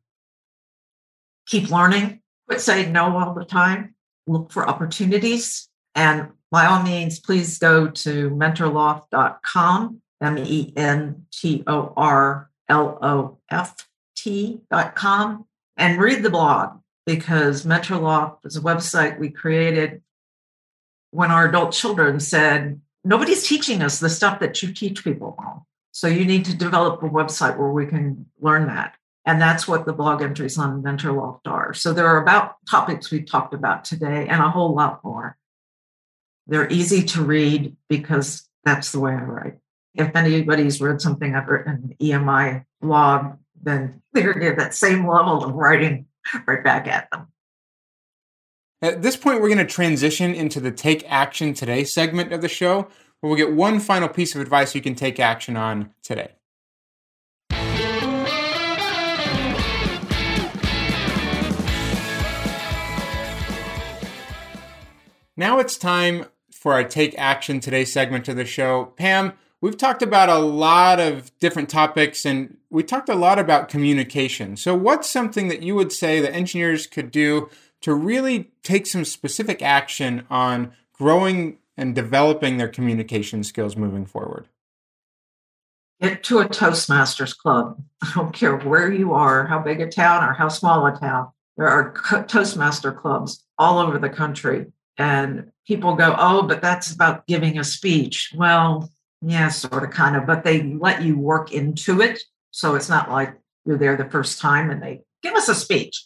Keep 1.47 1.71
learning, 1.71 2.21
quit 2.47 2.61
saying 2.61 2.93
no 2.93 3.17
all 3.17 3.35
the 3.35 3.45
time, 3.45 3.95
look 4.27 4.53
for 4.53 4.69
opportunities, 4.69 5.69
and 5.95 6.29
by 6.51 6.67
all 6.67 6.83
means, 6.83 7.21
please 7.21 7.59
go 7.59 7.89
to 7.89 8.31
mentorloft.com, 8.31 10.03
M 10.21 10.39
E 10.39 10.73
N 10.77 11.27
T 11.33 11.63
O 11.67 11.93
R 11.97 12.51
L 12.69 12.99
O 13.03 13.39
F 13.51 13.89
T.com, 14.17 15.47
and 15.77 16.01
read 16.01 16.23
the 16.23 16.31
blog 16.31 16.81
because 17.07 17.65
Mentorloft 17.65 18.45
is 18.45 18.57
a 18.57 18.61
website 18.61 19.19
we 19.19 19.31
created 19.31 20.03
when 21.11 21.31
our 21.31 21.49
adult 21.49 21.73
children 21.73 22.21
said, 22.21 22.81
Nobody's 23.03 23.49
teaching 23.49 23.81
us 23.81 23.99
the 23.99 24.11
stuff 24.11 24.41
that 24.41 24.63
you 24.63 24.75
teach 24.75 25.03
people. 25.03 25.67
So 25.91 26.07
you 26.07 26.27
need 26.27 26.45
to 26.45 26.57
develop 26.57 27.03
a 27.03 27.09
website 27.09 27.57
where 27.57 27.71
we 27.71 27.87
can 27.87 28.27
learn 28.41 28.67
that. 28.67 28.95
And 29.27 29.41
that's 29.41 29.69
what 29.69 29.85
the 29.85 29.93
blog 29.93 30.23
entries 30.23 30.57
on 30.57 30.83
Mentorloft 30.83 31.47
are. 31.47 31.75
So 31.75 31.93
there 31.93 32.07
are 32.07 32.23
about 32.23 32.57
topics 32.69 33.11
we've 33.11 33.27
talked 33.27 33.53
about 33.53 33.85
today 33.85 34.27
and 34.29 34.43
a 34.43 34.51
whole 34.51 34.75
lot 34.75 35.05
more. 35.05 35.37
They're 36.47 36.71
easy 36.71 37.03
to 37.03 37.23
read 37.23 37.77
because 37.89 38.49
that's 38.65 38.93
the 38.93 39.01
way 39.01 39.13
I 39.13 39.23
write. 39.23 39.59
If 39.95 40.17
anybody's 40.17 40.81
read 40.81 41.01
something 41.01 41.35
I've 41.35 41.49
written 41.49 41.95
EMI 42.01 42.65
blog, 42.81 43.37
then 43.63 44.03
they're 44.13 44.35
get 44.35 44.57
that 44.57 44.75
same 44.75 45.07
level 45.07 45.45
of 45.45 45.55
writing 45.55 46.07
right 46.47 46.65
back 46.65 46.87
at 46.87 47.11
them. 47.11 47.29
At 48.83 49.03
this 49.03 49.17
point, 49.17 49.43
we're 49.43 49.49
going 49.49 49.59
to 49.59 49.67
transition 49.67 50.35
into 50.35 50.59
the 50.59 50.71
Take 50.71 51.05
Action 51.07 51.53
Today 51.53 51.85
segment 51.85 52.33
of 52.33 52.41
the 52.41 52.49
show, 52.49 52.89
where 53.21 53.29
we'll 53.29 53.37
get 53.37 53.53
one 53.53 53.79
final 53.79 54.09
piece 54.09 54.35
of 54.35 54.41
advice 54.41 54.75
you 54.75 54.81
can 54.81 54.95
take 54.95 55.21
action 55.21 55.57
on 55.57 55.91
today. 56.03 56.31
Now 65.41 65.59
it's 65.59 65.79
time 65.79 66.27
for 66.53 66.75
our 66.75 66.85
Take 66.85 67.15
Action 67.17 67.61
Today 67.61 67.87
segment 67.87 68.29
of 68.29 68.37
the 68.37 68.45
show. 68.45 68.93
Pam, 68.99 69.33
we've 69.63 69.79
talked 69.79 70.03
about 70.03 70.29
a 70.29 70.37
lot 70.37 71.01
of 71.01 71.33
different 71.39 71.71
topics 71.71 72.27
and 72.27 72.59
we 72.69 72.83
talked 72.83 73.09
a 73.09 73.15
lot 73.15 73.39
about 73.39 73.71
communication. 73.71 74.59
So, 74.59 74.75
what's 74.75 75.09
something 75.09 75.49
that 75.49 75.63
you 75.63 75.75
would 75.75 75.93
say 75.93 76.21
that 76.21 76.35
engineers 76.35 76.87
could 76.87 77.11
do 77.11 77.49
to 77.81 77.95
really 77.95 78.51
take 78.63 78.87
some 78.87 79.03
specific 79.07 79.63
action 79.63 80.27
on 80.29 80.73
growing 80.93 81.57
and 81.75 81.95
developing 81.95 82.59
their 82.59 82.69
communication 82.69 83.43
skills 83.43 83.77
moving 83.77 84.05
forward? 84.05 84.47
Get 86.03 86.23
to 86.25 86.41
a 86.41 86.49
Toastmasters 86.51 87.35
club. 87.35 87.83
I 88.03 88.13
don't 88.15 88.35
care 88.35 88.59
where 88.59 88.93
you 88.93 89.15
are, 89.15 89.47
how 89.47 89.61
big 89.61 89.81
a 89.81 89.89
town 89.89 90.23
or 90.23 90.35
how 90.35 90.49
small 90.49 90.85
a 90.85 90.95
town. 91.01 91.31
There 91.57 91.67
are 91.67 91.95
Toastmaster 92.29 92.93
clubs 92.93 93.43
all 93.57 93.79
over 93.79 93.97
the 93.99 94.11
country 94.11 94.67
and 95.01 95.51
people 95.67 95.97
go, 95.97 96.15
oh, 96.19 96.43
but 96.43 96.61
that's 96.61 96.93
about 96.93 97.27
giving 97.27 97.59
a 97.59 97.65
speech. 97.65 98.35
Well, 98.37 98.91
yeah, 99.23 99.49
sort 99.49 99.83
of, 99.83 99.91
kind 99.91 100.15
of, 100.15 100.27
but 100.27 100.45
they 100.45 100.63
let 100.63 101.03
you 101.03 101.17
work 101.17 101.53
into 101.53 102.03
it. 102.03 102.21
So 102.51 102.75
it's 102.75 102.91
not 102.91 103.11
like 103.11 103.35
you're 103.65 103.79
there 103.79 103.97
the 103.97 104.11
first 104.11 104.41
time 104.41 104.71
and 104.71 104.83
they 104.83 105.01
give 105.23 105.35
us 105.35 105.49
a 105.49 105.55
speech. 105.55 106.05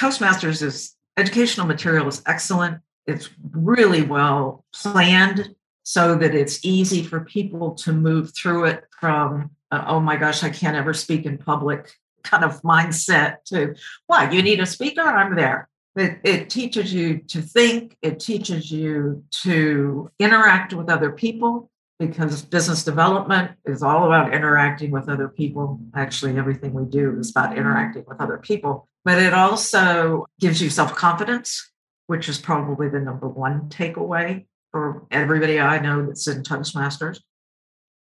Toastmasters 0.00 0.62
is 0.62 0.94
educational 1.18 1.66
material 1.66 2.08
is 2.08 2.22
excellent. 2.24 2.80
It's 3.06 3.28
really 3.50 4.00
well 4.00 4.64
planned 4.74 5.54
so 5.82 6.14
that 6.16 6.34
it's 6.34 6.64
easy 6.64 7.02
for 7.02 7.20
people 7.20 7.74
to 7.74 7.92
move 7.92 8.34
through 8.34 8.64
it 8.64 8.84
from, 8.98 9.50
uh, 9.70 9.84
oh 9.86 10.00
my 10.00 10.16
gosh, 10.16 10.42
I 10.42 10.48
can't 10.48 10.76
ever 10.76 10.94
speak 10.94 11.26
in 11.26 11.36
public 11.36 11.92
kind 12.24 12.42
of 12.42 12.62
mindset 12.62 13.44
to, 13.46 13.74
what, 14.06 14.32
you 14.32 14.42
need 14.42 14.60
a 14.60 14.66
speaker? 14.66 15.02
I'm 15.02 15.36
there. 15.36 15.68
It, 15.96 16.18
it 16.24 16.50
teaches 16.50 16.92
you 16.92 17.18
to 17.28 17.40
think, 17.40 17.96
it 18.02 18.20
teaches 18.20 18.70
you 18.70 19.24
to 19.42 20.10
interact 20.18 20.74
with 20.74 20.90
other 20.90 21.10
people 21.10 21.70
because 21.98 22.42
business 22.42 22.84
development 22.84 23.52
is 23.64 23.82
all 23.82 24.04
about 24.04 24.34
interacting 24.34 24.90
with 24.90 25.08
other 25.08 25.28
people. 25.28 25.80
Actually, 25.94 26.36
everything 26.38 26.74
we 26.74 26.84
do 26.84 27.18
is 27.18 27.30
about 27.30 27.56
interacting 27.56 28.04
with 28.06 28.20
other 28.20 28.36
people. 28.36 28.88
But 29.06 29.22
it 29.22 29.32
also 29.32 30.26
gives 30.38 30.60
you 30.60 30.68
self 30.68 30.94
confidence, 30.94 31.72
which 32.08 32.28
is 32.28 32.38
probably 32.38 32.90
the 32.90 33.00
number 33.00 33.28
one 33.28 33.70
takeaway 33.70 34.44
for 34.72 35.06
everybody 35.10 35.58
I 35.58 35.78
know 35.78 36.04
that's 36.04 36.26
in 36.28 36.42
Toastmasters. 36.42 37.20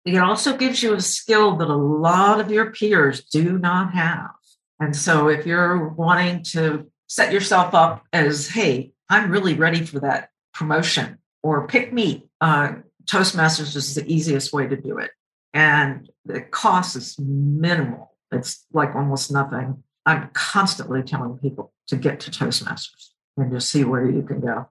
It 0.05 0.17
also 0.17 0.57
gives 0.57 0.81
you 0.81 0.93
a 0.93 1.01
skill 1.01 1.57
that 1.57 1.67
a 1.67 1.75
lot 1.75 2.39
of 2.39 2.49
your 2.49 2.71
peers 2.71 3.25
do 3.25 3.59
not 3.59 3.93
have. 3.93 4.31
And 4.79 4.95
so 4.95 5.27
if 5.27 5.45
you're 5.45 5.89
wanting 5.89 6.43
to 6.51 6.89
set 7.07 7.33
yourself 7.33 7.73
up 7.73 8.05
as, 8.13 8.47
hey, 8.49 8.91
I'm 9.09 9.31
really 9.31 9.53
ready 9.53 9.83
for 9.85 9.99
that 10.01 10.29
promotion 10.53 11.17
or 11.41 11.67
pick 11.67 11.91
me. 11.93 12.27
Uh, 12.41 12.75
Toastmasters 13.05 13.75
is 13.75 13.95
the 13.95 14.05
easiest 14.05 14.53
way 14.53 14.67
to 14.67 14.75
do 14.75 14.97
it. 14.97 15.11
And 15.53 16.09
the 16.25 16.41
cost 16.41 16.95
is 16.95 17.17
minimal. 17.17 18.11
It's 18.31 18.65
like 18.73 18.93
almost 18.95 19.31
nothing. 19.31 19.83
I'm 20.05 20.29
constantly 20.33 21.03
telling 21.03 21.37
people 21.37 21.73
to 21.87 21.95
get 21.95 22.19
to 22.21 22.31
Toastmasters 22.31 23.09
and 23.37 23.51
just 23.51 23.69
see 23.69 23.83
where 23.83 24.09
you 24.09 24.21
can 24.23 24.41
go. 24.41 24.67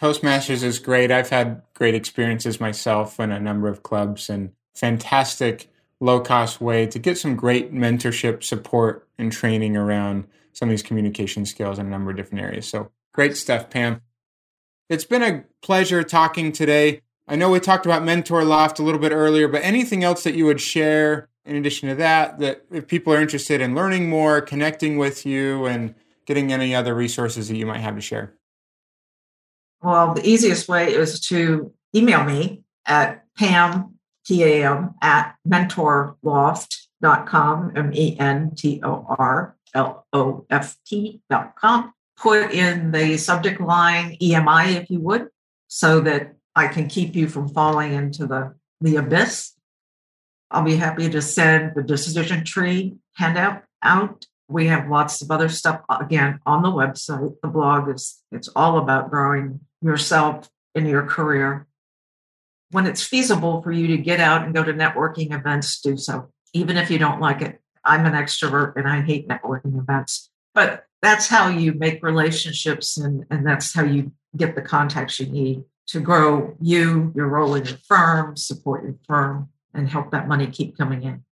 Toastmasters 0.00 0.62
is 0.62 0.78
great. 0.78 1.10
I've 1.10 1.30
had 1.30 1.62
great 1.74 1.94
experiences 1.94 2.60
myself 2.60 3.18
in 3.20 3.30
a 3.30 3.40
number 3.40 3.68
of 3.68 3.82
clubs 3.82 4.28
and 4.28 4.52
fantastic 4.74 5.68
low 6.04 6.20
cost 6.20 6.60
way 6.60 6.86
to 6.86 6.98
get 6.98 7.16
some 7.16 7.34
great 7.34 7.72
mentorship 7.72 8.42
support 8.42 9.08
and 9.18 9.32
training 9.32 9.76
around 9.76 10.26
some 10.52 10.68
of 10.68 10.70
these 10.70 10.82
communication 10.82 11.46
skills 11.46 11.78
in 11.78 11.86
a 11.86 11.88
number 11.88 12.10
of 12.10 12.16
different 12.16 12.44
areas. 12.44 12.68
So 12.68 12.90
great 13.12 13.36
stuff, 13.36 13.70
Pam. 13.70 14.02
It's 14.90 15.04
been 15.04 15.22
a 15.22 15.44
pleasure 15.62 16.02
talking 16.02 16.52
today. 16.52 17.00
I 17.26 17.36
know 17.36 17.50
we 17.50 17.58
talked 17.58 17.86
about 17.86 18.04
Mentor 18.04 18.44
Loft 18.44 18.78
a 18.78 18.82
little 18.82 19.00
bit 19.00 19.12
earlier, 19.12 19.48
but 19.48 19.64
anything 19.64 20.04
else 20.04 20.24
that 20.24 20.34
you 20.34 20.44
would 20.44 20.60
share 20.60 21.30
in 21.46 21.56
addition 21.56 21.88
to 21.88 21.94
that, 21.96 22.38
that 22.38 22.64
if 22.70 22.86
people 22.86 23.12
are 23.12 23.20
interested 23.20 23.60
in 23.60 23.74
learning 23.74 24.08
more, 24.08 24.40
connecting 24.40 24.98
with 24.98 25.26
you, 25.26 25.66
and 25.66 25.94
getting 26.26 26.52
any 26.52 26.74
other 26.74 26.94
resources 26.94 27.48
that 27.48 27.56
you 27.56 27.66
might 27.66 27.80
have 27.80 27.94
to 27.94 28.00
share? 28.00 28.34
Well, 29.82 30.14
the 30.14 30.26
easiest 30.26 30.68
way 30.68 30.94
is 30.94 31.20
to 31.28 31.72
email 31.94 32.24
me 32.24 32.62
at 32.86 33.24
pam, 33.36 33.93
P-A-M, 34.26 34.94
at 35.02 35.34
mentorloft.com, 35.46 37.72
M-E-N-T-O-R 37.76 39.56
L-O-F-T.com. 39.74 41.92
Put 42.16 42.52
in 42.52 42.92
the 42.92 43.16
subject 43.16 43.60
line 43.60 44.16
EMI, 44.22 44.76
if 44.76 44.88
you 44.88 45.00
would, 45.00 45.30
so 45.66 45.98
that 46.00 46.36
I 46.54 46.68
can 46.68 46.86
keep 46.86 47.16
you 47.16 47.28
from 47.28 47.48
falling 47.48 47.92
into 47.92 48.24
the, 48.26 48.54
the 48.80 48.94
abyss. 48.96 49.54
I'll 50.50 50.62
be 50.62 50.76
happy 50.76 51.10
to 51.10 51.20
send 51.20 51.74
the 51.74 51.82
decision 51.82 52.44
tree 52.44 52.94
handout 53.16 53.64
out. 53.82 54.26
We 54.48 54.68
have 54.68 54.88
lots 54.88 55.20
of 55.22 55.32
other 55.32 55.48
stuff 55.48 55.80
again 55.88 56.38
on 56.46 56.62
the 56.62 56.68
website. 56.68 57.34
The 57.42 57.48
blog 57.48 57.88
is 57.88 58.22
it's 58.30 58.48
all 58.54 58.78
about 58.78 59.10
growing 59.10 59.58
yourself 59.82 60.48
in 60.74 60.86
your 60.86 61.06
career. 61.06 61.66
When 62.74 62.86
it's 62.86 63.04
feasible 63.04 63.62
for 63.62 63.70
you 63.70 63.86
to 63.86 63.96
get 63.96 64.18
out 64.18 64.42
and 64.42 64.52
go 64.52 64.64
to 64.64 64.72
networking 64.72 65.32
events, 65.32 65.80
do 65.80 65.96
so. 65.96 66.28
Even 66.54 66.76
if 66.76 66.90
you 66.90 66.98
don't 66.98 67.20
like 67.20 67.40
it, 67.40 67.60
I'm 67.84 68.04
an 68.04 68.14
extrovert 68.14 68.74
and 68.74 68.88
I 68.88 69.00
hate 69.00 69.28
networking 69.28 69.78
events. 69.78 70.28
But 70.54 70.84
that's 71.00 71.28
how 71.28 71.46
you 71.46 71.74
make 71.74 72.02
relationships 72.02 72.96
and, 72.96 73.26
and 73.30 73.46
that's 73.46 73.72
how 73.72 73.84
you 73.84 74.10
get 74.36 74.56
the 74.56 74.60
contacts 74.60 75.20
you 75.20 75.26
need 75.26 75.62
to 75.86 76.00
grow 76.00 76.56
you, 76.60 77.12
your 77.14 77.28
role 77.28 77.54
in 77.54 77.64
your 77.64 77.78
firm, 77.86 78.36
support 78.36 78.82
your 78.82 78.96
firm, 79.06 79.50
and 79.72 79.88
help 79.88 80.10
that 80.10 80.26
money 80.26 80.48
keep 80.48 80.76
coming 80.76 81.04
in. 81.04 81.22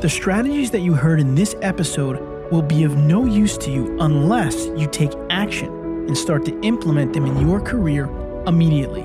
The 0.02 0.10
strategies 0.10 0.70
that 0.72 0.82
you 0.82 0.94
heard 0.94 1.20
in 1.20 1.34
this 1.34 1.56
episode 1.62 2.52
will 2.52 2.62
be 2.62 2.84
of 2.84 2.96
no 2.96 3.26
use 3.26 3.58
to 3.58 3.72
you 3.72 3.98
unless 4.00 4.68
you 4.78 4.88
take 4.88 5.14
action 5.32 5.79
and 6.10 6.18
start 6.18 6.44
to 6.44 6.60
implement 6.62 7.14
them 7.14 7.26
in 7.28 7.48
your 7.48 7.62
career 7.62 8.10
immediately. 8.48 9.04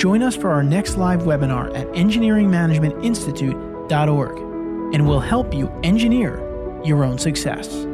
Join 0.00 0.24
us 0.24 0.34
for 0.34 0.50
our 0.50 0.64
next 0.64 0.96
live 0.96 1.20
webinar 1.20 1.72
at 1.76 1.86
engineeringmanagementinstitute.org, 1.88 4.38
and 4.94 5.06
we'll 5.06 5.20
help 5.20 5.54
you 5.54 5.70
engineer 5.84 6.42
your 6.84 7.04
own 7.04 7.18
success. 7.18 7.87